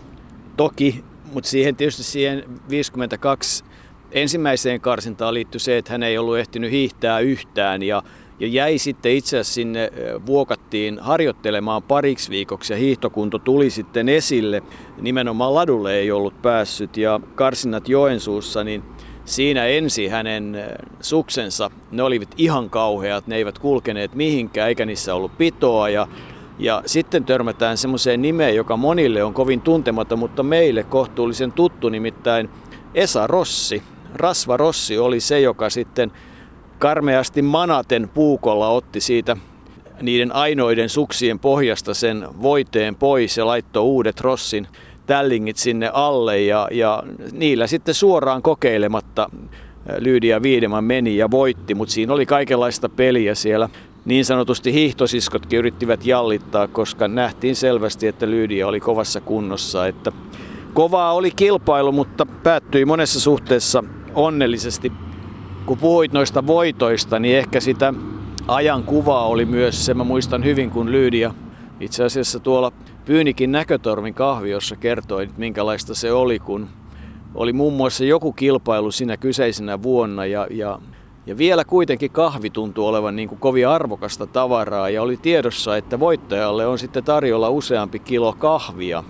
Toki, 0.58 1.04
mutta 1.34 1.50
siihen 1.50 1.76
tietysti 1.76 2.04
siihen 2.04 2.44
52 2.70 3.64
ensimmäiseen 4.12 4.82
karsintaan 4.82 5.34
liittyi 5.34 5.60
se, 5.60 5.78
että 5.78 5.92
hän 5.92 6.04
ei 6.04 6.18
ollut 6.18 6.38
ehtinyt 6.38 6.72
hiihtää 6.72 7.20
yhtään 7.20 7.84
ja, 7.84 8.04
ja 8.40 8.48
jäi 8.48 8.78
sitten 8.78 9.12
itse 9.12 9.38
asiassa 9.38 9.54
sinne 9.54 9.92
vuokattiin 10.26 11.00
harjoittelemaan 11.00 11.84
pariksi 11.84 12.30
viikoksi 12.30 12.74
ja 12.74 12.78
hiihtokunto 12.78 13.40
tuli 13.40 13.70
sitten 13.70 14.10
esille. 14.10 14.62
Nimenomaan 15.02 15.56
ladulle 15.56 15.94
ei 15.94 16.12
ollut 16.12 16.42
päässyt 16.42 16.98
ja 16.98 17.20
karsinnat 17.36 17.90
Joensuussa, 17.90 18.64
niin 18.64 18.84
siinä 19.26 19.66
ensi 19.66 20.08
hänen 20.08 20.58
suksensa, 21.02 21.72
ne 21.92 22.04
olivat 22.04 22.30
ihan 22.38 22.70
kauheat, 22.70 23.28
ne 23.28 23.36
eivät 23.36 23.60
kulkeneet 23.60 24.16
mihinkään 24.16 24.70
eikä 24.70 24.86
niissä 24.86 25.16
ollut 25.16 25.38
pitoa 25.38 25.90
ja 25.90 26.08
ja 26.62 26.84
sitten 26.86 27.26
törmätään 27.26 27.78
semmoiseen 27.78 28.22
nimeen, 28.22 28.56
joka 28.56 28.78
monille 28.78 29.24
on 29.24 29.34
kovin 29.34 29.62
tuntematon, 29.62 30.20
mutta 30.20 30.44
meille 30.44 30.84
kohtuullisen 30.84 31.52
tuttu, 31.52 31.90
nimittäin 31.90 32.50
Esa 32.94 33.28
Rossi. 33.28 33.84
Rasva 34.16 34.58
Rossi 34.58 34.98
oli 34.98 35.20
se, 35.20 35.40
joka 35.40 35.70
sitten 35.70 36.12
karmeasti 36.80 37.42
manaten 37.42 38.10
puukolla 38.14 38.70
otti 38.70 39.02
siitä 39.02 39.38
niiden 40.02 40.36
ainoiden 40.36 40.90
suksien 40.90 41.40
pohjasta 41.40 41.94
sen 41.94 42.28
voiteen 42.42 42.96
pois 42.96 43.38
ja 43.38 43.46
laittoi 43.46 43.84
uudet 43.84 44.22
Rossin 44.22 44.68
tällingit 45.06 45.58
sinne 45.58 45.90
alle 45.94 46.42
ja, 46.42 46.68
ja 46.72 47.04
niillä 47.32 47.68
sitten 47.68 47.94
suoraan 47.94 48.42
kokeilematta 48.42 49.30
Lyydia 49.98 50.42
Viideman 50.42 50.84
meni 50.84 51.18
ja 51.18 51.32
voitti, 51.32 51.76
mutta 51.76 51.94
siinä 51.94 52.14
oli 52.14 52.26
kaikenlaista 52.26 52.90
peliä 52.90 53.36
siellä 53.36 53.70
niin 54.06 54.26
sanotusti 54.26 54.74
hiihtosiskotkin 54.74 55.60
yrittivät 55.60 56.06
jallittaa, 56.06 56.68
koska 56.68 57.08
nähtiin 57.08 57.56
selvästi, 57.56 58.08
että 58.08 58.30
Lyydia 58.30 58.68
oli 58.68 58.80
kovassa 58.80 59.22
kunnossa. 59.22 59.88
Että 59.88 60.12
kovaa 60.74 61.14
oli 61.14 61.32
kilpailu, 61.32 61.92
mutta 61.92 62.26
päättyi 62.26 62.86
monessa 62.86 63.20
suhteessa 63.20 63.84
onnellisesti. 64.16 64.92
Kun 65.66 65.78
puhuit 65.78 66.14
noista 66.14 66.48
voitoista, 66.48 67.20
niin 67.20 67.38
ehkä 67.38 67.60
sitä 67.60 67.94
ajan 68.48 68.84
kuvaa 68.84 69.26
oli 69.26 69.46
myös 69.46 69.86
se, 69.86 69.94
mä 69.94 70.04
muistan 70.04 70.44
hyvin, 70.44 70.72
kun 70.72 70.92
Lyydia 70.92 71.34
itse 71.80 72.04
asiassa 72.04 72.40
tuolla 72.40 72.72
Pyynikin 73.06 73.52
näkötormin 73.52 74.14
kahviossa 74.14 74.76
kertoi, 74.76 75.24
että 75.24 75.40
minkälaista 75.40 75.96
se 75.96 76.12
oli, 76.12 76.40
kun 76.40 76.68
oli 77.36 77.54
muun 77.54 77.74
muassa 77.74 78.06
joku 78.06 78.34
kilpailu 78.34 78.92
siinä 78.92 79.18
kyseisenä 79.18 79.84
vuonna 79.84 80.26
ja, 80.26 80.48
ja, 80.50 80.80
ja 81.26 81.38
vielä 81.38 81.66
kuitenkin 81.66 82.12
kahvi 82.12 82.50
tuntui 82.50 82.88
olevan 82.88 83.16
niin 83.16 83.30
kuin 83.30 83.40
kovin 83.40 83.68
arvokasta 83.68 84.28
tavaraa 84.28 84.90
ja 84.90 85.02
oli 85.02 85.18
tiedossa, 85.18 85.78
että 85.78 86.00
voittajalle 86.00 86.68
on 86.68 86.80
sitten 86.80 87.04
tarjolla 87.04 87.50
useampi 87.50 88.00
kilo 88.00 88.34
kahvia. 88.34 89.04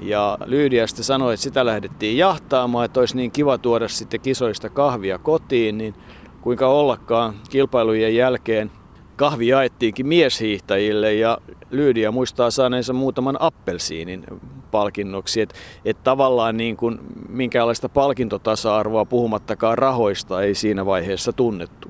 Ja 0.00 0.38
Lyydia 0.44 0.86
sitten 0.86 1.04
sanoi, 1.04 1.34
että 1.34 1.44
sitä 1.44 1.66
lähdettiin 1.66 2.18
jahtaamaan, 2.18 2.84
että 2.84 3.00
olisi 3.00 3.16
niin 3.16 3.30
kiva 3.30 3.58
tuoda 3.58 3.88
sitten 3.88 4.20
kisoista 4.20 4.70
kahvia 4.70 5.18
kotiin, 5.18 5.78
niin 5.78 5.94
kuinka 6.40 6.68
ollakaan 6.68 7.34
kilpailujen 7.50 8.16
jälkeen 8.16 8.70
kahvi 9.20 9.48
jaettiinkin 9.48 10.06
mieshiihtäjille 10.06 11.14
ja 11.14 11.38
Lyydia 11.70 12.12
muistaa 12.12 12.50
saaneensa 12.50 12.92
muutaman 12.92 13.36
appelsiinin 13.40 14.24
palkinnoksi. 14.70 15.40
Että 15.40 15.54
et 15.84 16.04
tavallaan 16.04 16.56
niin 16.56 16.76
kuin 16.76 16.98
minkäänlaista 17.28 17.88
palkintotasa-arvoa 17.88 19.04
puhumattakaan 19.04 19.78
rahoista 19.78 20.42
ei 20.42 20.54
siinä 20.54 20.86
vaiheessa 20.86 21.32
tunnettu. 21.32 21.88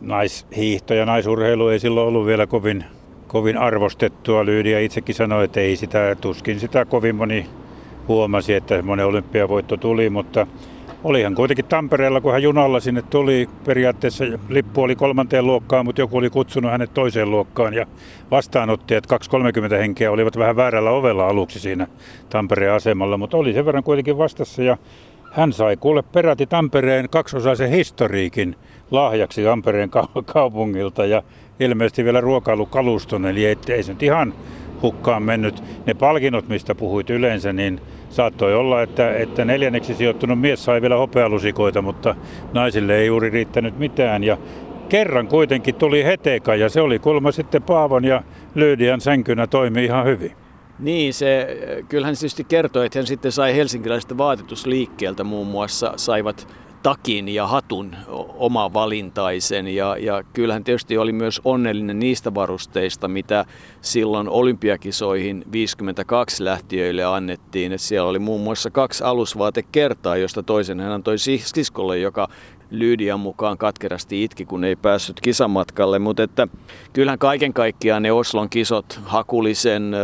Naishiihto 0.00 0.94
ja 0.94 1.06
naisurheilu 1.06 1.68
ei 1.68 1.78
silloin 1.78 2.08
ollut 2.08 2.26
vielä 2.26 2.46
kovin, 2.46 2.84
kovin 3.26 3.58
arvostettua. 3.58 4.44
Lyydia 4.44 4.80
itsekin 4.80 5.14
sanoi, 5.14 5.44
että 5.44 5.60
ei 5.60 5.76
sitä, 5.76 6.16
tuskin 6.20 6.60
sitä 6.60 6.84
kovin 6.84 7.16
moni 7.16 7.46
huomasi, 8.08 8.54
että 8.54 8.82
monen 8.82 9.06
olympiavoitto 9.06 9.76
tuli, 9.76 10.10
mutta 10.10 10.46
Olihan 11.04 11.34
kuitenkin 11.34 11.64
Tampereella, 11.64 12.20
kun 12.20 12.32
hän 12.32 12.42
junalla 12.42 12.80
sinne 12.80 13.02
tuli, 13.02 13.48
periaatteessa 13.64 14.24
lippu 14.48 14.82
oli 14.82 14.96
kolmanteen 14.96 15.46
luokkaan, 15.46 15.84
mutta 15.84 16.00
joku 16.00 16.16
oli 16.16 16.30
kutsunut 16.30 16.70
hänet 16.70 16.94
toiseen 16.94 17.30
luokkaan 17.30 17.74
ja 17.74 17.86
vastaanottajat 18.30 19.06
230 19.06 19.76
henkeä 19.76 20.10
olivat 20.10 20.38
vähän 20.38 20.56
väärällä 20.56 20.90
ovella 20.90 21.26
aluksi 21.26 21.60
siinä 21.60 21.86
Tampereen 22.30 22.72
asemalla, 22.72 23.16
mutta 23.16 23.36
oli 23.36 23.52
sen 23.52 23.66
verran 23.66 23.84
kuitenkin 23.84 24.18
vastassa 24.18 24.62
ja 24.62 24.76
hän 25.32 25.52
sai 25.52 25.76
kuule 25.76 26.02
peräti 26.02 26.46
Tampereen 26.46 27.08
kaksosaisen 27.10 27.70
historiikin 27.70 28.56
lahjaksi 28.90 29.44
Tampereen 29.44 29.90
kaupungilta 30.24 31.06
ja 31.06 31.22
ilmeisesti 31.60 32.04
vielä 32.04 32.20
ruokailukaluston, 32.20 33.26
eli 33.26 33.46
ei, 33.46 33.56
ei 33.68 33.82
se 33.82 33.92
nyt 33.92 34.02
ihan 34.02 34.34
hukkaan 34.82 35.22
mennyt. 35.22 35.62
Ne 35.86 35.94
palkinnot, 35.94 36.48
mistä 36.48 36.74
puhuit 36.74 37.10
yleensä, 37.10 37.52
niin 37.52 37.80
Saattoi 38.14 38.54
olla, 38.54 38.82
että, 38.82 39.16
että 39.16 39.44
neljänneksi 39.44 39.94
sijoittunut 39.94 40.40
mies 40.40 40.64
sai 40.64 40.82
vielä 40.82 40.96
hopealusikoita, 40.96 41.82
mutta 41.82 42.14
naisille 42.52 42.96
ei 42.96 43.06
juuri 43.06 43.30
riittänyt 43.30 43.78
mitään. 43.78 44.24
Ja 44.24 44.38
kerran 44.88 45.28
kuitenkin 45.28 45.74
tuli 45.74 46.04
heteka 46.04 46.54
ja 46.54 46.68
se 46.68 46.80
oli 46.80 46.98
kulma 46.98 47.32
sitten 47.32 47.62
Paavon 47.62 48.04
ja 48.04 48.22
Lyydian 48.54 49.00
sänkynä 49.00 49.46
toimi 49.46 49.84
ihan 49.84 50.06
hyvin. 50.06 50.32
Niin, 50.78 51.14
se, 51.14 51.56
kyllähän 51.88 52.16
se 52.16 52.20
tietysti 52.20 52.44
kertoi, 52.44 52.86
että 52.86 52.98
hän 52.98 53.06
sitten 53.06 53.32
sai 53.32 53.56
helsinkiläisestä 53.56 54.18
vaatetusliikkeeltä 54.18 55.24
muun 55.24 55.46
muassa 55.46 55.92
saivat 55.96 56.48
takin 56.84 57.28
ja 57.28 57.46
hatun 57.46 57.96
oma 58.36 58.72
valintaisen 58.72 59.68
ja, 59.68 59.96
ja 59.96 60.22
kyllähän 60.32 60.64
tietysti 60.64 60.98
oli 60.98 61.12
myös 61.12 61.40
onnellinen 61.44 61.98
niistä 61.98 62.34
varusteista, 62.34 63.08
mitä 63.08 63.44
silloin 63.80 64.28
olympiakisoihin 64.28 65.44
52 65.52 66.44
lähtiöille 66.44 67.04
annettiin. 67.04 67.72
Et 67.72 67.80
siellä 67.80 68.08
oli 68.08 68.18
muun 68.18 68.40
muassa 68.40 68.70
kaksi 68.70 69.04
alusvaatekertaa, 69.04 70.16
josta 70.16 70.42
toisen 70.42 70.80
hän 70.80 70.92
antoi 70.92 71.16
siskolle, 71.18 71.98
joka 71.98 72.28
Lyydian 72.78 73.20
mukaan 73.20 73.58
katkerasti 73.58 74.24
itki, 74.24 74.44
kun 74.44 74.64
ei 74.64 74.76
päässyt 74.76 75.20
kisamatkalle. 75.20 75.98
Mutta 75.98 76.22
että 76.22 76.48
kyllähän 76.92 77.18
kaiken 77.18 77.52
kaikkiaan 77.52 78.02
ne 78.02 78.12
Oslon 78.12 78.48
kisot, 78.48 79.00
Hakulisen 79.04 79.96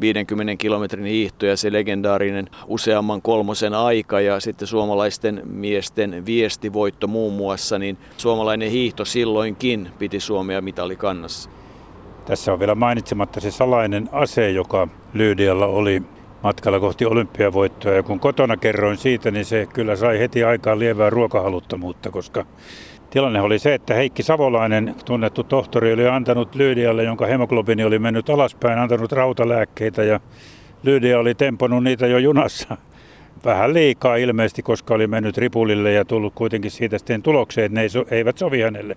50 0.00 0.56
kilometrin 0.56 1.06
hiihto 1.06 1.46
ja 1.46 1.56
se 1.56 1.72
legendaarinen 1.72 2.50
useamman 2.66 3.22
kolmosen 3.22 3.74
aika 3.74 4.20
ja 4.20 4.40
sitten 4.40 4.68
suomalaisten 4.68 5.42
miesten 5.44 6.26
viestivoitto 6.26 7.06
muun 7.06 7.32
muassa, 7.32 7.78
niin 7.78 7.98
suomalainen 8.16 8.70
hiihto 8.70 9.04
silloinkin 9.04 9.88
piti 9.98 10.20
Suomea 10.20 10.60
mitali 10.60 10.96
kannassa. 10.96 11.50
Tässä 12.24 12.52
on 12.52 12.58
vielä 12.58 12.74
mainitsematta 12.74 13.40
se 13.40 13.50
salainen 13.50 14.08
ase, 14.12 14.50
joka 14.50 14.88
Lyydialla 15.14 15.66
oli 15.66 16.02
matkalla 16.42 16.80
kohti 16.80 17.04
olympiavoittoa. 17.04 17.92
Ja 17.92 18.02
kun 18.02 18.20
kotona 18.20 18.56
kerroin 18.56 18.96
siitä, 18.96 19.30
niin 19.30 19.44
se 19.44 19.66
kyllä 19.74 19.96
sai 19.96 20.18
heti 20.18 20.44
aikaan 20.44 20.78
lievää 20.78 21.10
ruokahaluttomuutta, 21.10 22.10
koska 22.10 22.46
tilanne 23.10 23.40
oli 23.40 23.58
se, 23.58 23.74
että 23.74 23.94
Heikki 23.94 24.22
Savolainen, 24.22 24.94
tunnettu 25.04 25.44
tohtori, 25.44 25.92
oli 25.92 26.08
antanut 26.08 26.54
Lyydialle, 26.54 27.04
jonka 27.04 27.26
hemoglobiini 27.26 27.84
oli 27.84 27.98
mennyt 27.98 28.30
alaspäin, 28.30 28.78
antanut 28.78 29.12
rautalääkkeitä 29.12 30.04
ja 30.04 30.20
Lyydia 30.82 31.18
oli 31.18 31.34
temponut 31.34 31.84
niitä 31.84 32.06
jo 32.06 32.18
junassa 32.18 32.76
vähän 33.44 33.74
liikaa 33.74 34.16
ilmeisesti, 34.16 34.62
koska 34.62 34.94
oli 34.94 35.06
mennyt 35.06 35.38
ripulille 35.38 35.92
ja 35.92 36.04
tullut 36.04 36.34
kuitenkin 36.34 36.70
siitä 36.70 36.98
sitten 36.98 37.22
tulokseen, 37.22 37.64
että 37.64 38.00
ne 38.00 38.16
eivät 38.16 38.38
sovi 38.38 38.60
hänelle. 38.60 38.96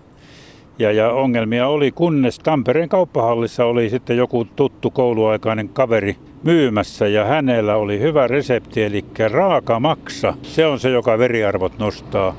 Ja, 0.78 0.92
ja 0.92 1.10
ongelmia 1.10 1.68
oli, 1.68 1.92
kunnes 1.92 2.38
Tampereen 2.38 2.88
kauppahallissa 2.88 3.64
oli 3.64 3.90
sitten 3.90 4.16
joku 4.16 4.44
tuttu 4.44 4.90
kouluaikainen 4.90 5.68
kaveri 5.68 6.16
myymässä 6.42 7.08
ja 7.08 7.24
hänellä 7.24 7.76
oli 7.76 8.00
hyvä 8.00 8.26
resepti, 8.26 8.82
eli 8.82 9.04
raaka 9.32 9.80
maksa. 9.80 10.34
Se 10.42 10.66
on 10.66 10.80
se, 10.80 10.90
joka 10.90 11.18
veriarvot 11.18 11.78
nostaa. 11.78 12.34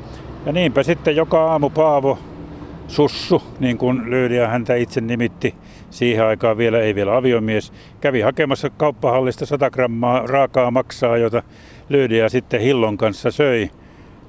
Ja 0.45 0.51
niinpä 0.51 0.83
sitten 0.83 1.15
joka 1.15 1.51
aamu 1.51 1.69
Paavo 1.69 2.19
Sussu, 2.87 3.43
niin 3.59 3.77
kuin 3.77 4.09
Lyydia 4.09 4.47
häntä 4.47 4.75
itse 4.75 5.01
nimitti, 5.01 5.55
siihen 5.89 6.25
aikaan 6.25 6.57
vielä 6.57 6.79
ei 6.79 6.95
vielä 6.95 7.17
aviomies, 7.17 7.73
kävi 8.01 8.21
hakemassa 8.21 8.69
kauppahallista 8.69 9.45
100 9.45 9.69
grammaa 9.69 10.21
raakaa 10.25 10.71
maksaa, 10.71 11.17
jota 11.17 11.43
Lyydia 11.89 12.29
sitten 12.29 12.61
Hillon 12.61 12.97
kanssa 12.97 13.31
söi 13.31 13.71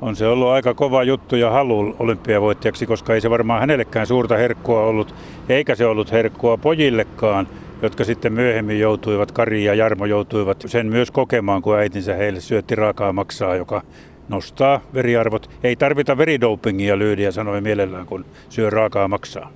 on 0.00 0.16
se 0.16 0.26
ollut 0.26 0.48
aika 0.48 0.74
kova 0.74 1.02
juttu 1.02 1.37
ja 1.37 1.50
halu 1.50 1.96
olympiavoittajaksi, 1.98 2.87
koska 2.87 3.14
ei 3.14 3.20
se 3.20 3.30
varmaan 3.30 3.61
hänellekään 3.61 4.06
suurta 4.06 4.37
herkkua 4.37 4.82
ollut, 4.82 5.14
eikä 5.48 5.74
se 5.74 5.87
ollut 5.87 6.12
herkkua 6.12 6.56
pojillekaan, 6.56 7.48
jotka 7.82 8.04
sitten 8.04 8.32
myöhemmin 8.32 8.80
joutuivat, 8.80 9.32
Kari 9.32 9.64
ja 9.64 9.74
Jarmo 9.74 10.06
joutuivat 10.06 10.64
sen 10.66 10.87
myös 10.87 11.11
kokemaan, 11.11 11.62
kun 11.62 11.78
äitinsä 11.78 12.14
heille 12.14 12.40
syötti 12.40 12.74
raakaa 12.74 13.12
maksaa, 13.12 13.56
joka 13.56 13.82
nostaa 14.28 14.80
veriarvot. 14.94 15.50
Ei 15.64 15.76
tarvita 15.76 16.18
veridopingia, 16.18 16.98
Lyydiä 16.98 17.30
sanoi 17.30 17.61
mielellään, 17.61 18.06
kun 18.06 18.24
syö 18.48 18.70
raakaa 18.70 19.08
maksaa. 19.08 19.52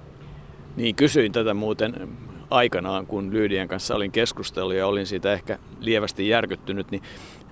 Niin, 0.77 0.95
kysyin 0.95 1.33
tätä 1.33 1.55
muuten 1.55 2.09
aikanaan, 2.51 3.07
kun 3.07 3.33
Lyydien 3.33 3.69
kanssa 3.69 3.95
olin 3.95 4.13
keskustellut 4.13 4.75
ja 4.75 4.87
olin 4.87 5.07
siitä 5.07 5.33
ehkä 5.33 5.59
lievästi 5.81 6.29
järkyttynyt, 6.29 6.91
niin 6.91 7.03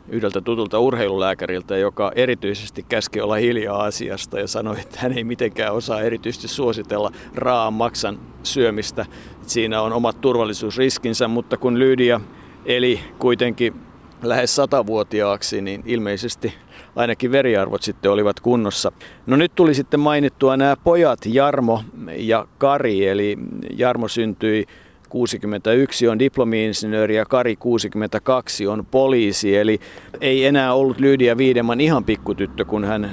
yhdeltä 0.08 0.40
tutulta 0.40 0.78
urheilulääkäriltä, 0.78 1.76
joka 1.76 2.12
erityisesti 2.14 2.82
käski 2.88 3.20
olla 3.20 3.34
hiljaa 3.34 3.82
asiasta 3.84 4.40
ja 4.40 4.46
sanoi, 4.46 4.80
että 4.80 4.98
hän 5.00 5.12
ei 5.12 5.24
mitenkään 5.24 5.74
osaa 5.74 6.00
erityisesti 6.00 6.48
suositella 6.48 7.12
raan 7.34 7.72
maksan 7.72 8.20
syömistä. 8.42 9.06
Siinä 9.46 9.82
on 9.82 9.92
omat 9.92 10.20
turvallisuusriskinsä, 10.20 11.28
mutta 11.28 11.56
kun 11.56 11.78
Lydia 11.78 12.20
eli 12.66 13.00
kuitenkin 13.18 13.74
lähes 14.22 14.56
satavuotiaaksi, 14.56 15.62
niin 15.62 15.82
ilmeisesti 15.86 16.54
ainakin 16.96 17.32
veriarvot 17.32 17.82
sitten 17.82 18.10
olivat 18.10 18.40
kunnossa. 18.40 18.92
No 19.26 19.36
nyt 19.36 19.52
tuli 19.54 19.74
sitten 19.74 20.00
mainittua 20.00 20.56
nämä 20.56 20.76
pojat 20.76 21.18
Jarmo 21.26 21.82
ja 22.16 22.46
Kari, 22.58 23.08
eli 23.08 23.38
Jarmo 23.76 24.08
syntyi 24.08 24.66
61 25.10 26.08
on 26.08 26.18
diplomi-insinööri 26.18 27.16
ja 27.16 27.24
Kari 27.24 27.56
62 27.56 28.66
on 28.66 28.86
poliisi. 28.90 29.56
Eli 29.56 29.80
ei 30.20 30.44
enää 30.44 30.74
ollut 30.74 31.00
Lydia 31.00 31.36
Viideman 31.36 31.80
ihan 31.80 32.04
pikkutyttö, 32.04 32.64
kun 32.64 32.84
hän 32.84 33.04
41- 33.04 33.06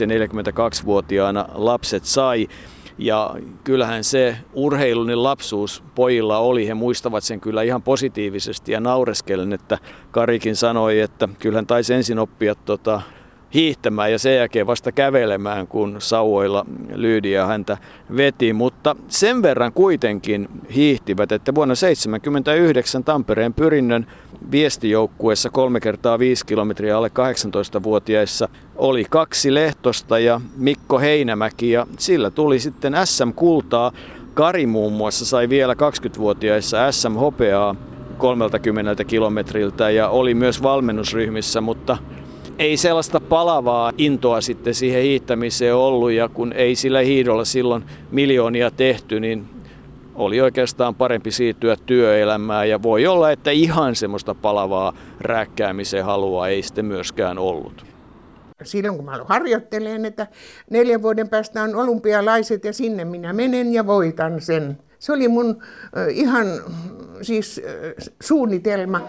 ja 0.00 0.26
42-vuotiaana 0.26 1.48
lapset 1.54 2.04
sai. 2.04 2.48
Ja 2.98 3.34
kyllähän 3.64 4.04
se 4.04 4.36
urheilullinen 4.52 5.22
lapsuus 5.22 5.82
pojilla 5.94 6.38
oli, 6.38 6.68
he 6.68 6.74
muistavat 6.74 7.24
sen 7.24 7.40
kyllä 7.40 7.62
ihan 7.62 7.82
positiivisesti 7.82 8.72
ja 8.72 8.80
naureskellen, 8.80 9.52
että 9.52 9.78
Karikin 10.10 10.56
sanoi, 10.56 11.00
että 11.00 11.28
kyllähän 11.38 11.66
taisi 11.66 11.94
ensin 11.94 12.18
oppia 12.18 12.54
tota, 12.54 13.00
hiihtämään 13.54 14.12
ja 14.12 14.18
sen 14.18 14.36
jälkeen 14.36 14.66
vasta 14.66 14.92
kävelemään, 14.92 15.66
kun 15.66 15.96
sauoilla 15.98 16.66
Lyydia 16.94 17.46
häntä 17.46 17.78
veti. 18.16 18.52
Mutta 18.52 18.96
sen 19.08 19.42
verran 19.42 19.72
kuitenkin 19.72 20.48
hiihtivät, 20.74 21.32
että 21.32 21.54
vuonna 21.54 21.74
1979 21.74 23.04
Tampereen 23.04 23.54
pyrinnön 23.54 24.06
viestijoukkueessa 24.50 25.50
3 25.50 25.80
kertaa 25.80 26.18
5 26.18 26.46
kilometriä 26.46 26.96
alle 26.96 27.08
18-vuotiaissa 27.08 28.48
oli 28.76 29.04
kaksi 29.10 29.54
Lehtosta 29.54 30.18
ja 30.18 30.40
Mikko 30.56 30.98
Heinämäki 30.98 31.70
ja 31.70 31.86
sillä 31.98 32.30
tuli 32.30 32.58
sitten 32.58 32.94
SM-kultaa. 33.04 33.92
Kari 34.34 34.66
muun 34.66 34.92
muassa 34.92 35.26
sai 35.26 35.48
vielä 35.48 35.74
20-vuotiaissa 35.74 36.92
SM-hopeaa 36.92 37.76
30 38.18 39.04
kilometriltä 39.04 39.90
ja 39.90 40.08
oli 40.08 40.34
myös 40.34 40.62
valmennusryhmissä, 40.62 41.60
mutta 41.60 41.98
ei 42.60 42.76
sellaista 42.76 43.20
palavaa 43.20 43.92
intoa 43.98 44.40
sitten 44.40 44.74
siihen 44.74 45.02
hiihtämiseen 45.02 45.74
ollut 45.74 46.12
ja 46.12 46.28
kun 46.28 46.52
ei 46.52 46.74
sillä 46.74 47.00
hiidolla 47.00 47.44
silloin 47.44 47.84
miljoonia 48.10 48.70
tehty, 48.70 49.20
niin 49.20 49.44
oli 50.14 50.40
oikeastaan 50.40 50.94
parempi 50.94 51.30
siirtyä 51.30 51.76
työelämään 51.86 52.68
ja 52.68 52.82
voi 52.82 53.06
olla, 53.06 53.30
että 53.30 53.50
ihan 53.50 53.96
semmoista 53.96 54.34
palavaa 54.34 54.92
rääkkäämisen 55.20 56.04
halua 56.04 56.48
ei 56.48 56.62
sitten 56.62 56.84
myöskään 56.84 57.38
ollut. 57.38 57.84
Silloin 58.62 58.96
kun 58.96 59.04
mä 59.04 59.12
aloin 59.12 59.28
harjoittelemaan, 59.28 60.04
että 60.04 60.26
neljän 60.70 61.02
vuoden 61.02 61.28
päästä 61.28 61.62
on 61.62 61.76
olympialaiset 61.76 62.64
ja 62.64 62.72
sinne 62.72 63.04
minä 63.04 63.32
menen 63.32 63.72
ja 63.72 63.86
voitan 63.86 64.40
sen. 64.40 64.78
Se 64.98 65.12
oli 65.12 65.28
mun 65.28 65.62
ihan 66.10 66.46
siis 67.22 67.62
suunnitelma. 68.22 69.00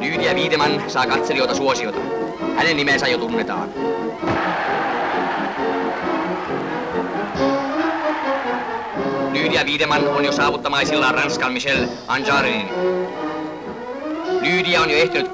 Lydia 0.00 0.34
Viiteman 0.34 0.82
saa 0.86 1.06
katselijoita 1.06 1.54
suosiota. 1.54 2.19
Hänen 2.60 2.76
nimensä 2.76 3.08
jo 3.08 3.18
tunnetaan. 3.18 3.68
Lydia 9.32 9.66
Viiteman 9.66 10.08
on 10.08 10.24
jo 10.24 10.32
saavuttamaisilla 10.32 11.12
Ranskan 11.12 11.52
Michel 11.52 11.86
Anjarin. 12.08 12.68
Lydia 14.40 14.80
on 14.80 14.90
jo 14.90 14.96
ehtinyt 14.96 15.30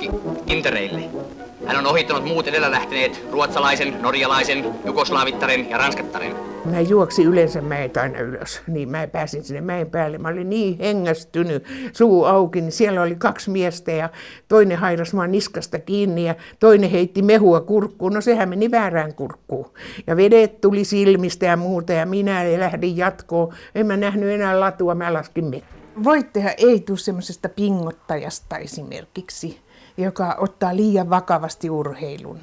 Intereille. 0.47 1.26
Hän 1.67 1.77
on 1.77 1.87
ohittanut 1.87 2.25
muut 2.25 2.49
edellä 2.49 2.71
lähteneet 2.71 3.27
ruotsalaisen, 3.31 4.03
norjalaisen, 4.03 4.75
jugoslavittaren 4.85 5.71
ja 5.71 5.79
ranskattaren. 5.79 6.35
Mä 6.65 6.81
juoksin 6.81 7.27
yleensä 7.27 7.61
mäet 7.61 7.97
aina 7.97 8.19
ylös, 8.19 8.61
niin 8.67 8.89
mä 8.89 9.07
pääsin 9.07 9.45
sinne 9.45 9.61
mäen 9.61 9.91
päälle. 9.91 10.19
Mä 10.19 10.29
olin 10.29 10.51
niin 10.51 10.79
hengästynyt, 10.79 11.65
suu 11.93 12.25
auki, 12.25 12.61
niin 12.61 12.73
siellä 12.73 13.03
oli 13.03 13.15
kaksi 13.15 13.51
miestä 13.51 13.93
ja 13.93 14.09
toinen 14.49 14.79
hairas 14.79 15.17
vaan 15.17 15.33
niskasta 15.33 15.79
kiinni 15.79 16.27
ja 16.27 16.35
toinen 16.61 16.91
heitti 16.91 17.23
mehua 17.23 17.61
kurkkuun. 17.61 18.13
No 18.13 18.21
sehän 18.21 18.49
meni 18.49 18.71
väärään 18.71 19.15
kurkkuun. 19.15 19.71
Ja 20.07 20.17
vedet 20.17 20.61
tuli 20.61 20.85
silmistä 20.85 21.47
ja 21.47 21.57
muuta 21.57 21.93
ja 21.93 22.07
minä 22.07 22.45
lähdin 22.59 22.97
jatkoon. 22.97 23.55
En 23.75 23.87
mä 23.87 23.97
nähnyt 23.97 24.31
enää 24.31 24.61
latua, 24.61 24.95
mä 24.95 25.13
laskin 25.13 25.45
me. 25.45 25.63
Voittehan 26.05 26.53
ei 26.57 26.81
tule 26.81 26.99
semmoisesta 26.99 27.49
pingottajasta 27.49 28.59
esimerkiksi, 28.59 29.61
joka 29.97 30.35
ottaa 30.39 30.77
liian 30.77 31.11
vakavasti 31.11 31.71
urheilun. 31.71 32.39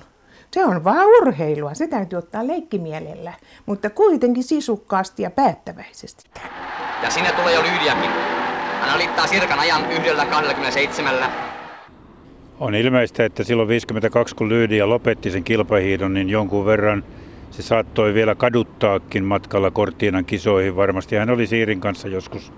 Se 0.52 0.66
on 0.66 0.84
vaan 0.84 1.06
urheilua, 1.22 1.74
se 1.74 1.88
täytyy 1.88 2.20
ottaa 2.20 2.48
leikkimielellä, 2.48 3.34
mutta 3.66 3.89
kuitenkin 3.89 4.44
sisukkaasti 4.44 5.24
ja 5.24 5.32
päättäväisesti. 5.32 6.30
Ja 7.04 7.10
sinne 7.10 7.32
tulee 7.32 7.54
jo 7.54 7.63
Lyydiakin. 7.63 8.10
Hän 8.82 8.89
alittaa 8.89 9.28
Sirkan 9.28 9.60
ajan 9.60 9.92
yhdellä 9.92 10.26
27. 10.26 11.16
On 12.60 12.76
ilmeistä, 12.76 13.26
että 13.26 13.44
silloin 13.44 13.68
52, 13.68 14.36
kun 14.36 14.50
Lyydia 14.50 14.89
lopetti 14.89 15.32
sen 15.32 15.44
kilpahiidon, 15.44 16.13
niin 16.13 16.30
jonkun 16.30 16.66
verran 16.66 17.04
se 17.52 17.62
saattoi 17.62 18.13
vielä 18.13 18.36
kaduttaakin 18.36 19.24
matkalla 19.24 19.72
Kortiinan 19.72 20.26
kisoihin. 20.26 20.76
Varmasti 20.76 21.16
hän 21.16 21.30
oli 21.30 21.48
Siirin 21.48 21.80
kanssa 21.80 22.08
joskus 22.08 22.54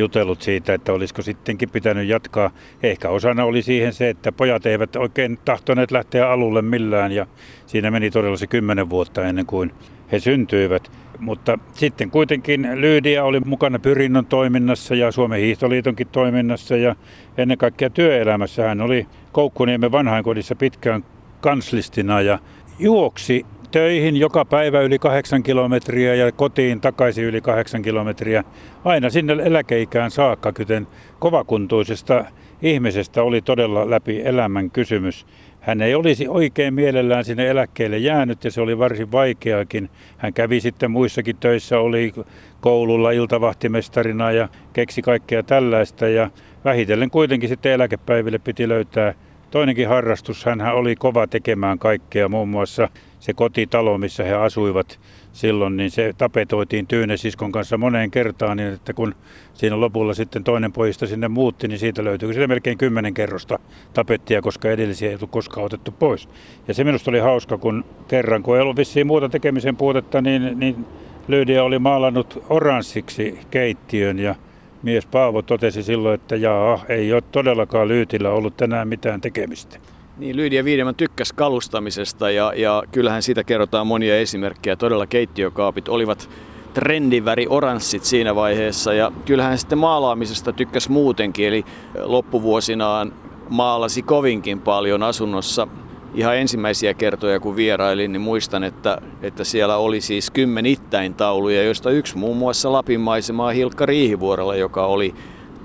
jutellut 0.00 0.42
siitä, 0.42 0.74
että 0.74 0.92
olisiko 0.92 1.22
sittenkin 1.22 1.70
pitänyt 1.70 2.08
jatkaa. 2.08 2.50
Ehkä 2.82 3.08
osana 3.08 3.44
oli 3.44 3.62
siihen 3.62 3.92
se, 3.92 4.08
että 4.08 4.32
pojat 4.32 4.66
eivät 4.66 4.96
oikein 4.96 5.38
tahtoneet 5.44 5.90
lähteä 5.90 6.30
alulle 6.30 6.62
millään 6.62 7.12
ja 7.12 7.26
siinä 7.66 7.90
meni 7.90 8.10
todella 8.10 8.36
se 8.36 8.46
kymmenen 8.46 8.90
vuotta 8.90 9.24
ennen 9.24 9.46
kuin 9.46 9.72
he 10.12 10.18
syntyivät. 10.18 10.90
Mutta 11.18 11.58
sitten 11.72 12.10
kuitenkin 12.10 12.68
Lyydia 12.74 13.24
oli 13.24 13.40
mukana 13.40 13.78
Pyrinnon 13.78 14.26
toiminnassa 14.26 14.94
ja 14.94 15.12
Suomen 15.12 15.40
hiihtoliitonkin 15.40 16.08
toiminnassa 16.08 16.76
ja 16.76 16.96
ennen 17.38 17.58
kaikkea 17.58 17.90
työelämässä 17.90 18.68
hän 18.68 18.80
oli 18.80 19.06
Koukkuniemen 19.32 19.92
vanhainkodissa 19.92 20.56
pitkään 20.56 21.04
kanslistina 21.40 22.20
ja 22.20 22.38
juoksi 22.78 23.46
töihin 23.70 24.16
joka 24.16 24.44
päivä 24.44 24.80
yli 24.80 24.98
kahdeksan 24.98 25.42
kilometriä 25.42 26.14
ja 26.14 26.32
kotiin 26.32 26.80
takaisin 26.80 27.24
yli 27.24 27.40
kahdeksan 27.40 27.82
kilometriä. 27.82 28.44
Aina 28.84 29.10
sinne 29.10 29.32
eläkeikään 29.32 30.10
saakka, 30.10 30.52
kuten 30.52 30.86
kovakuntuisesta 31.18 32.24
ihmisestä 32.62 33.22
oli 33.22 33.42
todella 33.42 33.90
läpi 33.90 34.22
elämän 34.24 34.70
kysymys. 34.70 35.26
Hän 35.60 35.82
ei 35.82 35.94
olisi 35.94 36.28
oikein 36.28 36.74
mielellään 36.74 37.24
sinne 37.24 37.48
eläkkeelle 37.48 37.98
jäänyt 37.98 38.44
ja 38.44 38.50
se 38.50 38.60
oli 38.60 38.78
varsin 38.78 39.12
vaikeakin. 39.12 39.90
Hän 40.18 40.34
kävi 40.34 40.60
sitten 40.60 40.90
muissakin 40.90 41.36
töissä, 41.36 41.78
oli 41.78 42.12
koululla 42.60 43.10
iltavahtimestarina 43.10 44.32
ja 44.32 44.48
keksi 44.72 45.02
kaikkea 45.02 45.42
tällaista 45.42 46.08
ja 46.08 46.30
vähitellen 46.64 47.10
kuitenkin 47.10 47.48
sitten 47.48 47.72
eläkepäiville 47.72 48.38
piti 48.38 48.68
löytää 48.68 49.14
toinenkin 49.50 49.88
harrastus. 49.88 50.44
Hän 50.44 50.60
oli 50.60 50.96
kova 50.96 51.26
tekemään 51.26 51.78
kaikkea, 51.78 52.28
muun 52.28 52.48
muassa 52.48 52.88
se 53.20 53.32
kotitalo, 53.32 53.98
missä 53.98 54.24
he 54.24 54.34
asuivat 54.34 55.00
silloin, 55.32 55.76
niin 55.76 55.90
se 55.90 56.14
tapetoitiin 56.18 56.86
Tyynesiskon 56.86 57.52
kanssa 57.52 57.78
moneen 57.78 58.10
kertaan, 58.10 58.56
niin 58.56 58.74
että 58.74 58.92
kun 58.92 59.14
siinä 59.54 59.80
lopulla 59.80 60.14
sitten 60.14 60.44
toinen 60.44 60.72
pojista 60.72 61.06
sinne 61.06 61.28
muutti, 61.28 61.68
niin 61.68 61.78
siitä 61.78 62.04
löytyi 62.04 62.34
sitä 62.34 62.46
melkein 62.46 62.78
kymmenen 62.78 63.14
kerrosta 63.14 63.58
tapettia, 63.92 64.42
koska 64.42 64.70
edellisiä 64.70 65.08
ei 65.08 65.14
ollut 65.14 65.30
koskaan 65.30 65.66
otettu 65.66 65.92
pois. 65.98 66.28
Ja 66.68 66.74
se 66.74 66.84
minusta 66.84 67.10
oli 67.10 67.18
hauska, 67.18 67.58
kun 67.58 67.84
kerran, 68.08 68.42
kun 68.42 68.56
ei 68.56 68.62
ollut 68.62 68.76
vissiin 68.76 69.06
muuta 69.06 69.28
tekemisen 69.28 69.76
puutetta, 69.76 70.20
niin, 70.20 70.58
niin 70.58 70.86
Lydia 71.28 71.64
oli 71.64 71.78
maalannut 71.78 72.44
oranssiksi 72.48 73.38
keittiön 73.50 74.18
ja 74.18 74.34
mies 74.82 75.06
Paavo 75.06 75.42
totesi 75.42 75.82
silloin, 75.82 76.14
että 76.14 76.36
jaa, 76.36 76.84
ei 76.88 77.12
ole 77.12 77.22
todellakaan 77.32 77.88
Lyytillä 77.88 78.30
ollut 78.30 78.56
tänään 78.56 78.88
mitään 78.88 79.20
tekemistä. 79.20 79.78
Niin, 80.18 80.36
Lydia 80.36 80.64
Viidemän 80.64 80.94
tykkäsi 80.94 81.34
kalustamisesta 81.34 82.30
ja, 82.30 82.52
ja 82.56 82.82
kyllähän 82.92 83.22
siitä 83.22 83.44
kerrotaan 83.44 83.86
monia 83.86 84.18
esimerkkejä. 84.18 84.76
Todella 84.76 85.06
keittiökaapit 85.06 85.88
olivat 85.88 86.30
trendiväri 86.74 87.46
oranssit 87.48 88.04
siinä 88.04 88.34
vaiheessa 88.34 88.92
ja 88.92 89.12
kyllähän 89.26 89.58
sitten 89.58 89.78
maalaamisesta 89.78 90.52
tykkäsi 90.52 90.90
muutenkin. 90.90 91.48
Eli 91.48 91.64
loppuvuosinaan 92.02 93.12
maalasi 93.48 94.02
kovinkin 94.02 94.60
paljon 94.60 95.02
asunnossa 95.02 95.68
ihan 96.14 96.36
ensimmäisiä 96.36 96.94
kertoja 96.94 97.40
kun 97.40 97.56
vierailin, 97.56 98.12
niin 98.12 98.20
muistan, 98.20 98.64
että, 98.64 98.98
että 99.22 99.44
siellä 99.44 99.76
oli 99.76 100.00
siis 100.00 100.30
kymmenittäin 100.30 101.14
tauluja, 101.14 101.64
joista 101.64 101.90
yksi 101.90 102.18
muun 102.18 102.36
muassa 102.36 102.72
Lapin 102.72 103.00
maisemaa 103.00 103.50
Hilkka 103.50 103.86
Riihivuorella, 103.86 104.56
joka 104.56 104.86
oli 104.86 105.14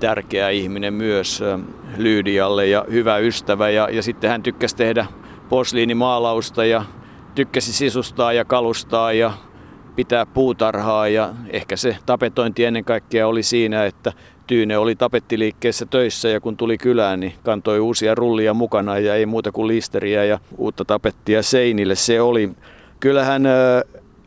tärkeä 0.00 0.50
ihminen 0.50 0.94
myös 0.94 1.42
Lyydialle 1.96 2.66
ja 2.66 2.84
hyvä 2.90 3.18
ystävä. 3.18 3.70
Ja, 3.70 3.88
ja 3.90 4.02
sitten 4.02 4.30
hän 4.30 4.42
tykkäsi 4.42 4.76
tehdä 4.76 5.06
posliinimaalausta 5.48 6.64
ja 6.64 6.84
tykkäsi 7.34 7.72
sisustaa 7.72 8.32
ja 8.32 8.44
kalustaa 8.44 9.12
ja 9.12 9.32
pitää 9.96 10.26
puutarhaa 10.26 11.08
ja 11.08 11.34
ehkä 11.50 11.76
se 11.76 11.96
tapetointi 12.06 12.64
ennen 12.64 12.84
kaikkea 12.84 13.28
oli 13.28 13.42
siinä, 13.42 13.84
että 13.84 14.12
Tyyne 14.46 14.78
oli 14.78 14.96
tapettiliikkeessä 14.96 15.86
töissä 15.86 16.28
ja 16.28 16.40
kun 16.40 16.56
tuli 16.56 16.78
kylään, 16.78 17.20
niin 17.20 17.32
kantoi 17.42 17.80
uusia 17.80 18.14
rullia 18.14 18.54
mukana 18.54 18.98
ja 18.98 19.14
ei 19.14 19.26
muuta 19.26 19.52
kuin 19.52 19.68
listeriä 19.68 20.24
ja 20.24 20.38
uutta 20.58 20.84
tapettia 20.84 21.42
seinille. 21.42 21.94
Se 21.94 22.20
oli, 22.20 22.50
kyllähän 23.00 23.42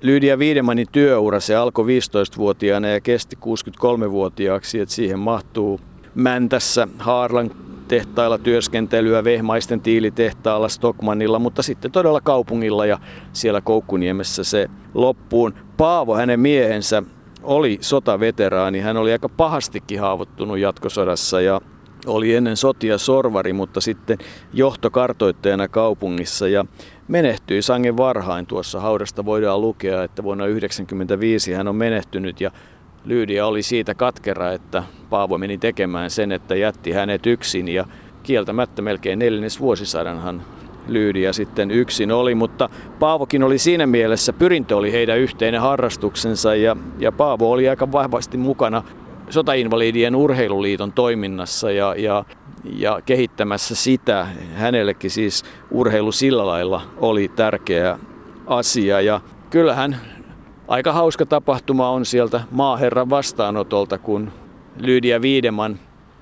Lydia 0.02 0.40
Viidemanin 0.40 0.88
työura, 0.92 1.40
se 1.40 1.56
alkoi 1.56 1.86
15-vuotiaana 1.86 2.88
ja 2.88 3.02
kesti 3.02 3.38
63-vuotiaaksi, 3.46 4.80
että 4.80 4.96
siihen 4.96 5.20
mahtuu 5.20 5.80
Mäntässä, 6.16 6.88
Haarlan 6.98 7.52
tehtailla 7.88 8.38
työskentelyä, 8.38 9.24
Vehmaisten 9.24 9.82
tiilitehtaalla, 9.82 10.70
Stockmannilla, 10.70 11.40
mutta 11.40 11.62
sitten 11.64 11.92
todella 11.92 12.22
kaupungilla 12.22 12.86
ja 12.86 13.00
siellä 13.34 13.62
Koukkuniemessä 13.62 14.44
se 14.44 14.70
loppuun. 14.94 15.54
Paavo, 15.78 16.16
hänen 16.16 16.40
miehensä, 16.40 17.04
oli 17.44 17.78
sotaveteraani. 17.82 18.80
Hän 18.80 18.98
oli 18.98 19.12
aika 19.12 19.30
pahastikin 19.30 20.00
haavoittunut 20.00 20.58
jatkosodassa 20.58 21.42
ja 21.42 21.62
oli 22.06 22.36
ennen 22.36 22.58
sotia 22.58 22.98
sorvari, 22.98 23.54
mutta 23.54 23.82
sitten 23.82 24.18
johtokartoittajana 24.54 25.68
kaupungissa 25.68 26.48
ja 26.48 26.66
menehtyi 27.08 27.62
sangen 27.62 27.98
varhain. 27.98 28.46
Tuossa 28.46 28.80
haudasta 28.80 29.26
voidaan 29.26 29.62
lukea, 29.62 30.04
että 30.04 30.24
vuonna 30.24 30.44
1995 30.44 31.54
hän 31.54 31.68
on 31.68 31.76
menehtynyt 31.76 32.42
ja 32.42 32.52
Lyydia 33.06 33.48
oli 33.48 33.64
siitä 33.64 33.96
katkera, 33.96 34.52
että 34.52 34.84
Paavo 35.10 35.38
meni 35.38 35.58
tekemään 35.58 36.12
sen, 36.12 36.32
että 36.32 36.56
jätti 36.56 36.92
hänet 36.92 37.26
yksin 37.26 37.68
ja 37.68 37.86
kieltämättä 38.24 38.82
melkein 38.82 39.20
neljännes 39.20 39.60
vuosisadanhan 39.60 40.44
Lyydia 40.94 41.34
sitten 41.34 41.72
yksin 41.72 42.12
oli, 42.12 42.36
mutta 42.36 42.70
Paavokin 43.00 43.44
oli 43.44 43.58
siinä 43.58 43.88
mielessä, 43.88 44.34
pyrintö 44.34 44.78
oli 44.78 44.92
heidän 44.92 45.20
yhteinen 45.20 45.62
harrastuksensa 45.62 46.56
ja, 46.56 46.76
ja 47.00 47.12
Paavo 47.12 47.52
oli 47.52 47.70
aika 47.70 47.92
vahvasti 47.92 48.38
mukana 48.38 48.84
Sotainvalidien 49.30 50.16
urheiluliiton 50.16 50.92
toiminnassa 50.92 51.72
ja, 51.72 51.96
ja, 51.98 52.26
ja 52.64 53.02
kehittämässä 53.06 53.76
sitä. 53.76 54.28
Hänellekin 54.56 55.12
siis 55.12 55.44
urheilu 55.72 56.12
sillä 56.12 56.46
lailla 56.46 56.82
oli 56.98 57.28
tärkeä 57.36 58.00
asia 58.48 59.02
ja 59.02 59.22
kyllähän 59.50 59.98
aika 60.68 60.94
hauska 60.94 61.26
tapahtuma 61.26 61.90
on 61.90 62.06
sieltä 62.06 62.42
maaherran 62.52 63.10
vastaanotolta, 63.10 63.98
kun 63.98 64.32
Lydia 64.80 65.22
Viideman 65.22 65.80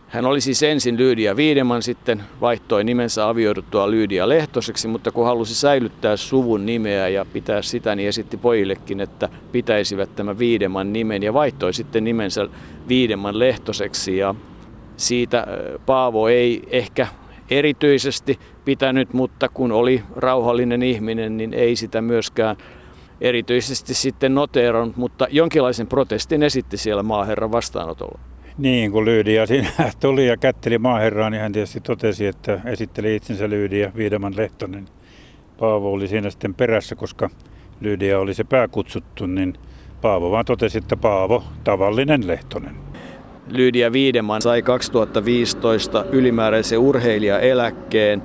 Hän 0.07 0.25
oli 0.25 0.41
siis 0.41 0.63
ensin 0.63 0.97
Lyydia 0.97 1.35
Viideman, 1.35 1.83
sitten 1.83 2.23
vaihtoi 2.41 2.83
nimensä 2.83 3.29
avioiduttua 3.29 3.91
Lyydia 3.91 4.29
Lehtoseksi, 4.29 4.87
mutta 4.87 5.11
kun 5.11 5.25
halusi 5.25 5.55
säilyttää 5.55 6.17
suvun 6.17 6.65
nimeä 6.65 7.07
ja 7.07 7.25
pitää 7.33 7.61
sitä, 7.61 7.95
niin 7.95 8.09
esitti 8.09 8.37
pojillekin, 8.37 8.99
että 8.99 9.29
pitäisivät 9.51 10.15
tämä 10.15 10.37
Viideman 10.37 10.93
nimen 10.93 11.23
ja 11.23 11.33
vaihtoi 11.33 11.73
sitten 11.73 12.03
nimensä 12.03 12.47
Viideman 12.87 13.39
Lehtoseksi. 13.39 14.17
Ja 14.17 14.35
siitä 14.97 15.47
Paavo 15.85 16.27
ei 16.27 16.63
ehkä 16.71 17.07
erityisesti 17.49 18.39
pitänyt, 18.65 19.13
mutta 19.13 19.49
kun 19.49 19.71
oli 19.71 20.03
rauhallinen 20.15 20.83
ihminen, 20.83 21.37
niin 21.37 21.53
ei 21.53 21.75
sitä 21.75 22.01
myöskään 22.01 22.55
erityisesti 23.21 23.93
sitten 23.93 24.35
noteerannut, 24.35 24.97
mutta 24.97 25.27
jonkinlaisen 25.29 25.87
protestin 25.87 26.43
esitti 26.43 26.77
siellä 26.77 27.03
maaherran 27.03 27.51
vastaanotolla. 27.51 28.19
Niin, 28.57 28.91
kun 28.91 29.05
Lyydia 29.05 29.45
siinä 29.45 29.69
tuli 29.99 30.27
ja 30.27 30.37
kätteli 30.37 30.77
maaherraa, 30.77 31.29
niin 31.29 31.41
hän 31.41 31.51
tietysti 31.51 31.81
totesi, 31.81 32.25
että 32.25 32.61
esitteli 32.65 33.15
itsensä 33.15 33.49
Lyydia 33.49 33.91
Viideman 33.95 34.37
Lehtonen. 34.37 34.85
Paavo 35.59 35.91
oli 35.91 36.07
siinä 36.07 36.29
sitten 36.29 36.53
perässä, 36.53 36.95
koska 36.95 37.29
Lyydia 37.81 38.19
oli 38.19 38.33
se 38.33 38.43
pääkutsuttu, 38.43 39.25
niin 39.25 39.53
Paavo 40.01 40.31
vaan 40.31 40.45
totesi, 40.45 40.77
että 40.77 40.97
Paavo, 40.97 41.43
tavallinen 41.63 42.27
Lehtonen. 42.27 42.75
Lyydia 43.51 43.93
Viideman 43.93 44.41
sai 44.41 44.61
2015 44.61 46.05
ylimääräisen 46.11 46.79
urheilijaeläkkeen. 46.79 48.23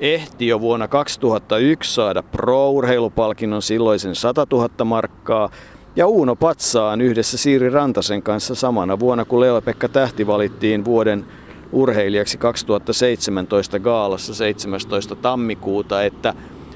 Ehti 0.00 0.46
jo 0.46 0.60
vuonna 0.60 0.88
2001 0.88 1.94
saada 1.94 2.22
pro-urheilupalkinnon 2.22 3.62
silloisen 3.62 4.14
100 4.14 4.46
000 4.52 4.84
markkaa, 4.84 5.50
ja 5.96 6.06
Uuno 6.06 6.36
Patsaan 6.36 7.00
yhdessä 7.00 7.38
Siiri 7.38 7.70
Rantasen 7.70 8.22
kanssa 8.22 8.54
samana 8.54 8.98
vuonna, 8.98 9.24
kun 9.24 9.40
Leo-Pekka 9.40 9.88
Tähti 9.88 10.26
valittiin 10.26 10.84
vuoden 10.84 11.24
urheilijaksi 11.72 12.38
2017 12.38 13.78
gaalassa 13.78 14.34
17. 14.34 15.16
tammikuuta, 15.16 16.02
että, 16.02 16.34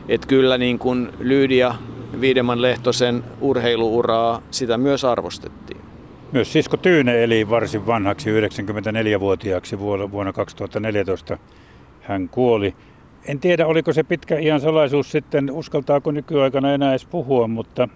että 0.08 0.26
kyllä 0.26 0.58
niin 0.58 0.78
kuin 0.78 1.08
Lyydia 1.18 1.74
Viideman 2.20 2.62
Lehtosen 2.62 3.24
urheiluuraa, 3.40 4.42
sitä 4.50 4.78
myös 4.78 5.04
arvostettiin. 5.04 5.80
Myös 6.32 6.52
sisko 6.52 6.76
Tyyne 6.76 7.24
eli 7.24 7.50
varsin 7.50 7.86
vanhaksi 7.86 8.30
94-vuotiaaksi 8.40 9.78
vuonna 9.78 10.32
2014 10.32 11.38
hän 12.00 12.28
kuoli. 12.28 12.74
En 13.26 13.40
tiedä, 13.40 13.66
oliko 13.66 13.92
se 13.92 14.02
pitkä 14.02 14.38
iän 14.38 14.60
salaisuus 14.60 15.10
sitten, 15.10 15.50
uskaltaako 15.50 16.10
nykyaikana 16.10 16.74
enää 16.74 16.90
edes 16.90 17.06
puhua, 17.06 17.48
mutta 17.48 17.88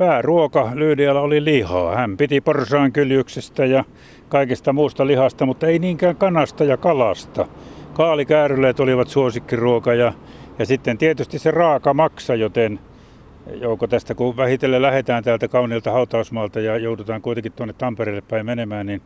pääruoka 0.00 0.70
Lyydialla 0.74 1.20
oli 1.20 1.44
lihaa. 1.44 1.94
Hän 1.94 2.16
piti 2.16 2.40
porsaan 2.40 2.92
kyljyksestä 2.92 3.64
ja 3.64 3.84
kaikesta 4.28 4.72
muusta 4.72 5.06
lihasta, 5.06 5.46
mutta 5.46 5.66
ei 5.66 5.78
niinkään 5.78 6.16
kanasta 6.16 6.64
ja 6.64 6.76
kalasta. 6.76 7.46
Kaalikääryleet 7.92 8.80
olivat 8.80 9.08
suosikkiruoka 9.08 9.94
ja, 9.94 10.12
ja 10.58 10.66
sitten 10.66 10.98
tietysti 10.98 11.38
se 11.38 11.50
raaka 11.50 11.94
maksa, 11.94 12.34
joten 12.34 12.80
Jouko 13.54 13.86
tästä 13.86 14.14
kun 14.14 14.36
vähitellen 14.36 14.82
lähdetään 14.82 15.24
täältä 15.24 15.48
kauniilta 15.48 15.90
hautausmaalta 15.90 16.60
ja 16.60 16.76
joudutaan 16.76 17.22
kuitenkin 17.22 17.52
tuonne 17.52 17.72
Tampereelle 17.72 18.22
päin 18.28 18.46
menemään, 18.46 18.86
niin 18.86 19.02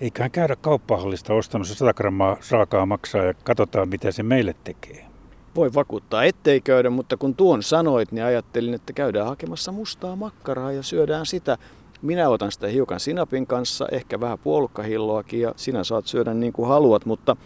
eiköhän 0.00 0.30
käydä 0.30 0.56
kauppahallista 0.56 1.34
ostanut 1.34 1.66
se 1.66 1.74
100 1.74 1.94
grammaa 1.94 2.36
raakaa 2.50 2.86
maksaa 2.86 3.24
ja 3.24 3.34
katsotaan 3.34 3.88
mitä 3.88 4.10
se 4.10 4.22
meille 4.22 4.54
tekee. 4.64 5.11
Voi 5.56 5.74
vakuuttaa, 5.74 6.24
ettei 6.24 6.60
käydä, 6.60 6.90
mutta 6.90 7.16
kun 7.16 7.34
tuon 7.34 7.62
sanoit, 7.62 8.12
niin 8.12 8.24
ajattelin, 8.24 8.74
että 8.74 8.92
käydään 8.92 9.26
hakemassa 9.26 9.72
mustaa 9.72 10.16
makkaraa 10.16 10.72
ja 10.72 10.82
syödään 10.82 11.26
sitä. 11.26 11.58
Minä 12.02 12.28
otan 12.28 12.52
sitä 12.52 12.66
hiukan 12.66 13.00
sinapin 13.00 13.46
kanssa, 13.46 13.88
ehkä 13.92 14.20
vähän 14.20 14.38
puolukkahilloakin 14.38 15.40
ja 15.40 15.52
sinä 15.56 15.84
saat 15.84 16.06
syödä 16.06 16.34
niin 16.34 16.52
kuin 16.52 16.68
haluat, 16.68 17.06
mutta 17.06 17.36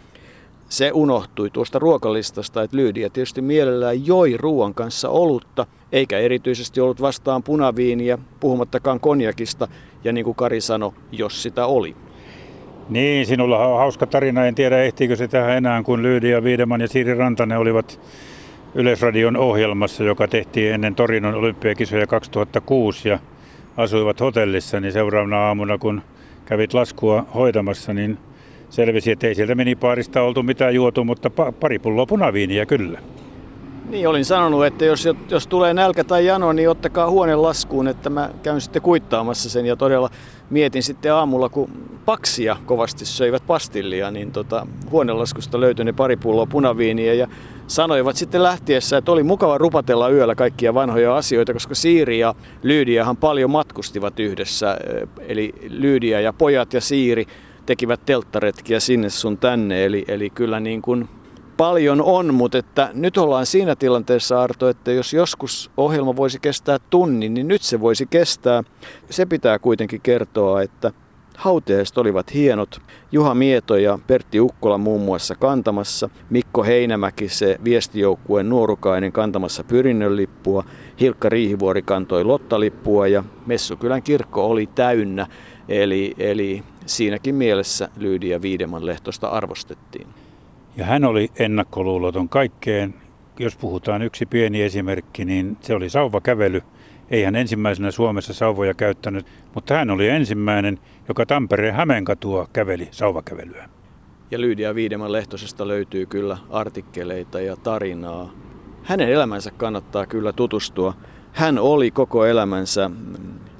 se 0.69 0.91
unohtui 0.93 1.49
tuosta 1.49 1.79
ruokalistasta, 1.79 2.63
että 2.63 2.77
Lyydia 2.77 3.09
tietysti 3.09 3.41
mielellään 3.41 4.05
joi 4.05 4.37
ruoan 4.37 4.73
kanssa 4.73 5.09
olutta, 5.09 5.65
eikä 5.91 6.19
erityisesti 6.19 6.81
ollut 6.81 7.01
vastaan 7.01 7.43
punaviiniä, 7.43 8.17
puhumattakaan 8.39 8.99
konjakista, 8.99 9.67
ja 10.03 10.13
niin 10.13 10.25
kuin 10.25 10.35
Kari 10.35 10.61
sanoi, 10.61 10.93
jos 11.11 11.43
sitä 11.43 11.65
oli. 11.65 11.95
Niin, 12.89 13.25
sinulla 13.25 13.67
on 13.67 13.77
hauska 13.77 14.05
tarina. 14.05 14.45
En 14.45 14.55
tiedä, 14.55 14.83
ehtiikö 14.83 15.15
se 15.15 15.27
tähän 15.27 15.57
enää, 15.57 15.83
kun 15.83 16.03
Lyydia 16.03 16.43
Viideman 16.43 16.81
ja 16.81 16.87
Siiri 16.87 17.13
Rantanen 17.13 17.57
olivat 17.57 17.99
Yleisradion 18.75 19.37
ohjelmassa, 19.37 20.03
joka 20.03 20.27
tehtiin 20.27 20.73
ennen 20.73 20.95
Torinon 20.95 21.35
olympiakisoja 21.35 22.07
2006 22.07 23.09
ja 23.09 23.19
asuivat 23.77 24.19
hotellissa, 24.19 24.79
niin 24.79 24.91
seuraavana 24.93 25.37
aamuna, 25.37 25.77
kun 25.77 26.01
kävit 26.45 26.73
laskua 26.73 27.25
hoitamassa, 27.35 27.93
niin 27.93 28.17
selvisi, 28.69 29.11
että 29.11 29.27
ei 29.27 29.35
sieltä 29.35 29.55
minipaarista 29.55 30.21
oltu 30.21 30.43
mitään 30.43 30.75
juotu, 30.75 31.03
mutta 31.03 31.29
pari 31.59 31.79
pulloa 31.79 32.05
punaviiniä 32.05 32.65
kyllä. 32.65 32.99
Niin, 33.87 34.07
olin 34.07 34.25
sanonut, 34.25 34.65
että 34.65 34.85
jos, 34.85 35.07
jos 35.29 35.47
tulee 35.47 35.73
nälkä 35.73 36.03
tai 36.03 36.25
jano, 36.25 36.53
niin 36.53 36.69
ottakaa 36.69 37.09
huoneen 37.09 37.41
laskuun, 37.41 37.87
että 37.87 38.09
mä 38.09 38.29
käyn 38.43 38.61
sitten 38.61 38.81
kuittaamassa 38.81 39.49
sen. 39.49 39.65
Ja 39.65 39.75
todella 39.75 40.09
mietin 40.49 40.83
sitten 40.83 41.13
aamulla, 41.13 41.49
kun 41.49 41.69
paksia 42.05 42.57
kovasti 42.65 43.05
söivät 43.05 43.43
pastillia, 43.47 44.11
niin 44.11 44.31
tota, 44.31 44.67
huonelaskusta 44.91 45.59
löytyi 45.59 45.85
ne 45.85 45.93
pari 45.93 46.17
pulloa 46.17 46.45
punaviiniä 46.45 47.13
ja 47.13 47.27
sanoivat 47.67 48.15
sitten 48.15 48.43
lähtiessä, 48.43 48.97
että 48.97 49.11
oli 49.11 49.23
mukava 49.23 49.57
rupatella 49.57 50.09
yöllä 50.09 50.35
kaikkia 50.35 50.73
vanhoja 50.73 51.17
asioita, 51.17 51.53
koska 51.53 51.75
Siiri 51.75 52.19
ja 52.19 52.35
Lyydiahan 52.63 53.17
paljon 53.17 53.51
matkustivat 53.51 54.19
yhdessä. 54.19 54.77
Eli 55.27 55.53
Lyydia 55.69 56.21
ja 56.21 56.33
pojat 56.33 56.73
ja 56.73 56.81
Siiri 56.81 57.25
tekivät 57.65 58.05
telttaretkiä 58.05 58.79
sinne 58.79 59.09
sun 59.09 59.37
tänne, 59.37 59.85
eli, 59.85 60.05
eli 60.07 60.29
kyllä 60.29 60.59
niin 60.59 60.81
kuin 60.81 61.09
paljon 61.57 62.01
on, 62.01 62.33
mutta 62.33 62.57
että 62.57 62.89
nyt 62.93 63.17
ollaan 63.17 63.45
siinä 63.45 63.75
tilanteessa 63.75 64.41
Arto, 64.41 64.69
että 64.69 64.91
jos 64.91 65.13
joskus 65.13 65.71
ohjelma 65.77 66.15
voisi 66.15 66.39
kestää 66.39 66.77
tunnin, 66.89 67.33
niin 67.33 67.47
nyt 67.47 67.61
se 67.61 67.81
voisi 67.81 68.05
kestää. 68.05 68.63
Se 69.09 69.25
pitää 69.25 69.59
kuitenkin 69.59 70.01
kertoa, 70.01 70.61
että 70.61 70.91
Hautajaiset 71.37 71.97
olivat 71.97 72.33
hienot. 72.33 72.79
Juha 73.11 73.35
Mieto 73.35 73.77
ja 73.77 73.99
Pertti 74.07 74.39
Ukkola 74.39 74.77
muun 74.77 75.01
muassa 75.01 75.35
kantamassa. 75.35 76.09
Mikko 76.29 76.63
Heinämäki, 76.63 77.29
se 77.29 77.59
viestijoukkueen 77.63 78.49
nuorukainen 78.49 79.11
kantamassa 79.11 79.63
pyrinnön 79.63 80.15
lippua. 80.15 80.63
Hilkka 80.99 81.29
Riihivuori 81.29 81.81
kantoi 81.81 82.23
lottalippua 82.23 83.07
ja 83.07 83.23
Messukylän 83.45 84.03
kirkko 84.03 84.47
oli 84.47 84.69
täynnä. 84.75 85.27
Eli, 85.69 86.15
eli 86.17 86.63
siinäkin 86.85 87.35
mielessä 87.35 87.89
Lyydia 87.97 88.41
Viideman 88.41 88.85
lehtosta 88.85 89.27
arvostettiin. 89.27 90.07
Ja 90.77 90.85
hän 90.85 91.05
oli 91.05 91.31
ennakkoluuloton 91.39 92.29
kaikkeen. 92.29 92.93
Jos 93.39 93.55
puhutaan 93.57 94.01
yksi 94.01 94.25
pieni 94.25 94.61
esimerkki, 94.61 95.25
niin 95.25 95.57
se 95.61 95.75
oli 95.75 95.89
sauvakävely. 95.89 96.61
Ei 97.09 97.23
hän 97.23 97.35
ensimmäisenä 97.35 97.91
Suomessa 97.91 98.33
sauvoja 98.33 98.73
käyttänyt, 98.73 99.25
mutta 99.55 99.73
hän 99.73 99.89
oli 99.89 100.09
ensimmäinen, 100.09 100.79
joka 101.07 101.25
Tampereen 101.25 101.75
Hämeenkatua 101.75 102.47
käveli 102.53 102.87
sauvakävelyä. 102.91 103.69
Ja 104.31 104.41
Lyydia 104.41 104.75
Viideman 104.75 105.11
lehtosesta 105.11 105.67
löytyy 105.67 106.05
kyllä 106.05 106.37
artikkeleita 106.49 107.41
ja 107.41 107.55
tarinaa. 107.55 108.31
Hänen 108.83 109.09
elämänsä 109.09 109.51
kannattaa 109.51 110.05
kyllä 110.05 110.33
tutustua. 110.33 110.93
Hän 111.33 111.59
oli 111.59 111.91
koko 111.91 112.25
elämänsä 112.25 112.91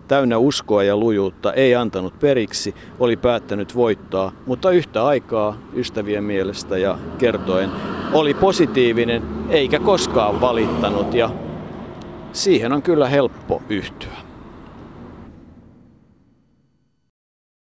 täynnä 0.08 0.38
uskoa 0.38 0.84
ja 0.84 0.98
lujuutta, 0.98 1.54
ei 1.54 1.76
antanut 1.76 2.20
periksi, 2.20 2.76
oli 3.00 3.18
päättänyt 3.18 3.76
voittaa, 3.76 4.32
mutta 4.46 4.72
yhtä 4.72 5.06
aikaa 5.06 5.58
ystävien 5.74 6.24
mielestä 6.24 6.78
ja 6.78 6.98
kertoen 7.18 7.70
oli 8.14 8.34
positiivinen 8.34 9.24
eikä 9.50 9.80
koskaan 9.80 10.42
valittanut 10.42 11.14
ja 11.14 11.30
siihen 12.32 12.74
on 12.74 12.82
kyllä 12.82 13.10
helppo 13.10 13.62
yhtyä. 13.70 14.27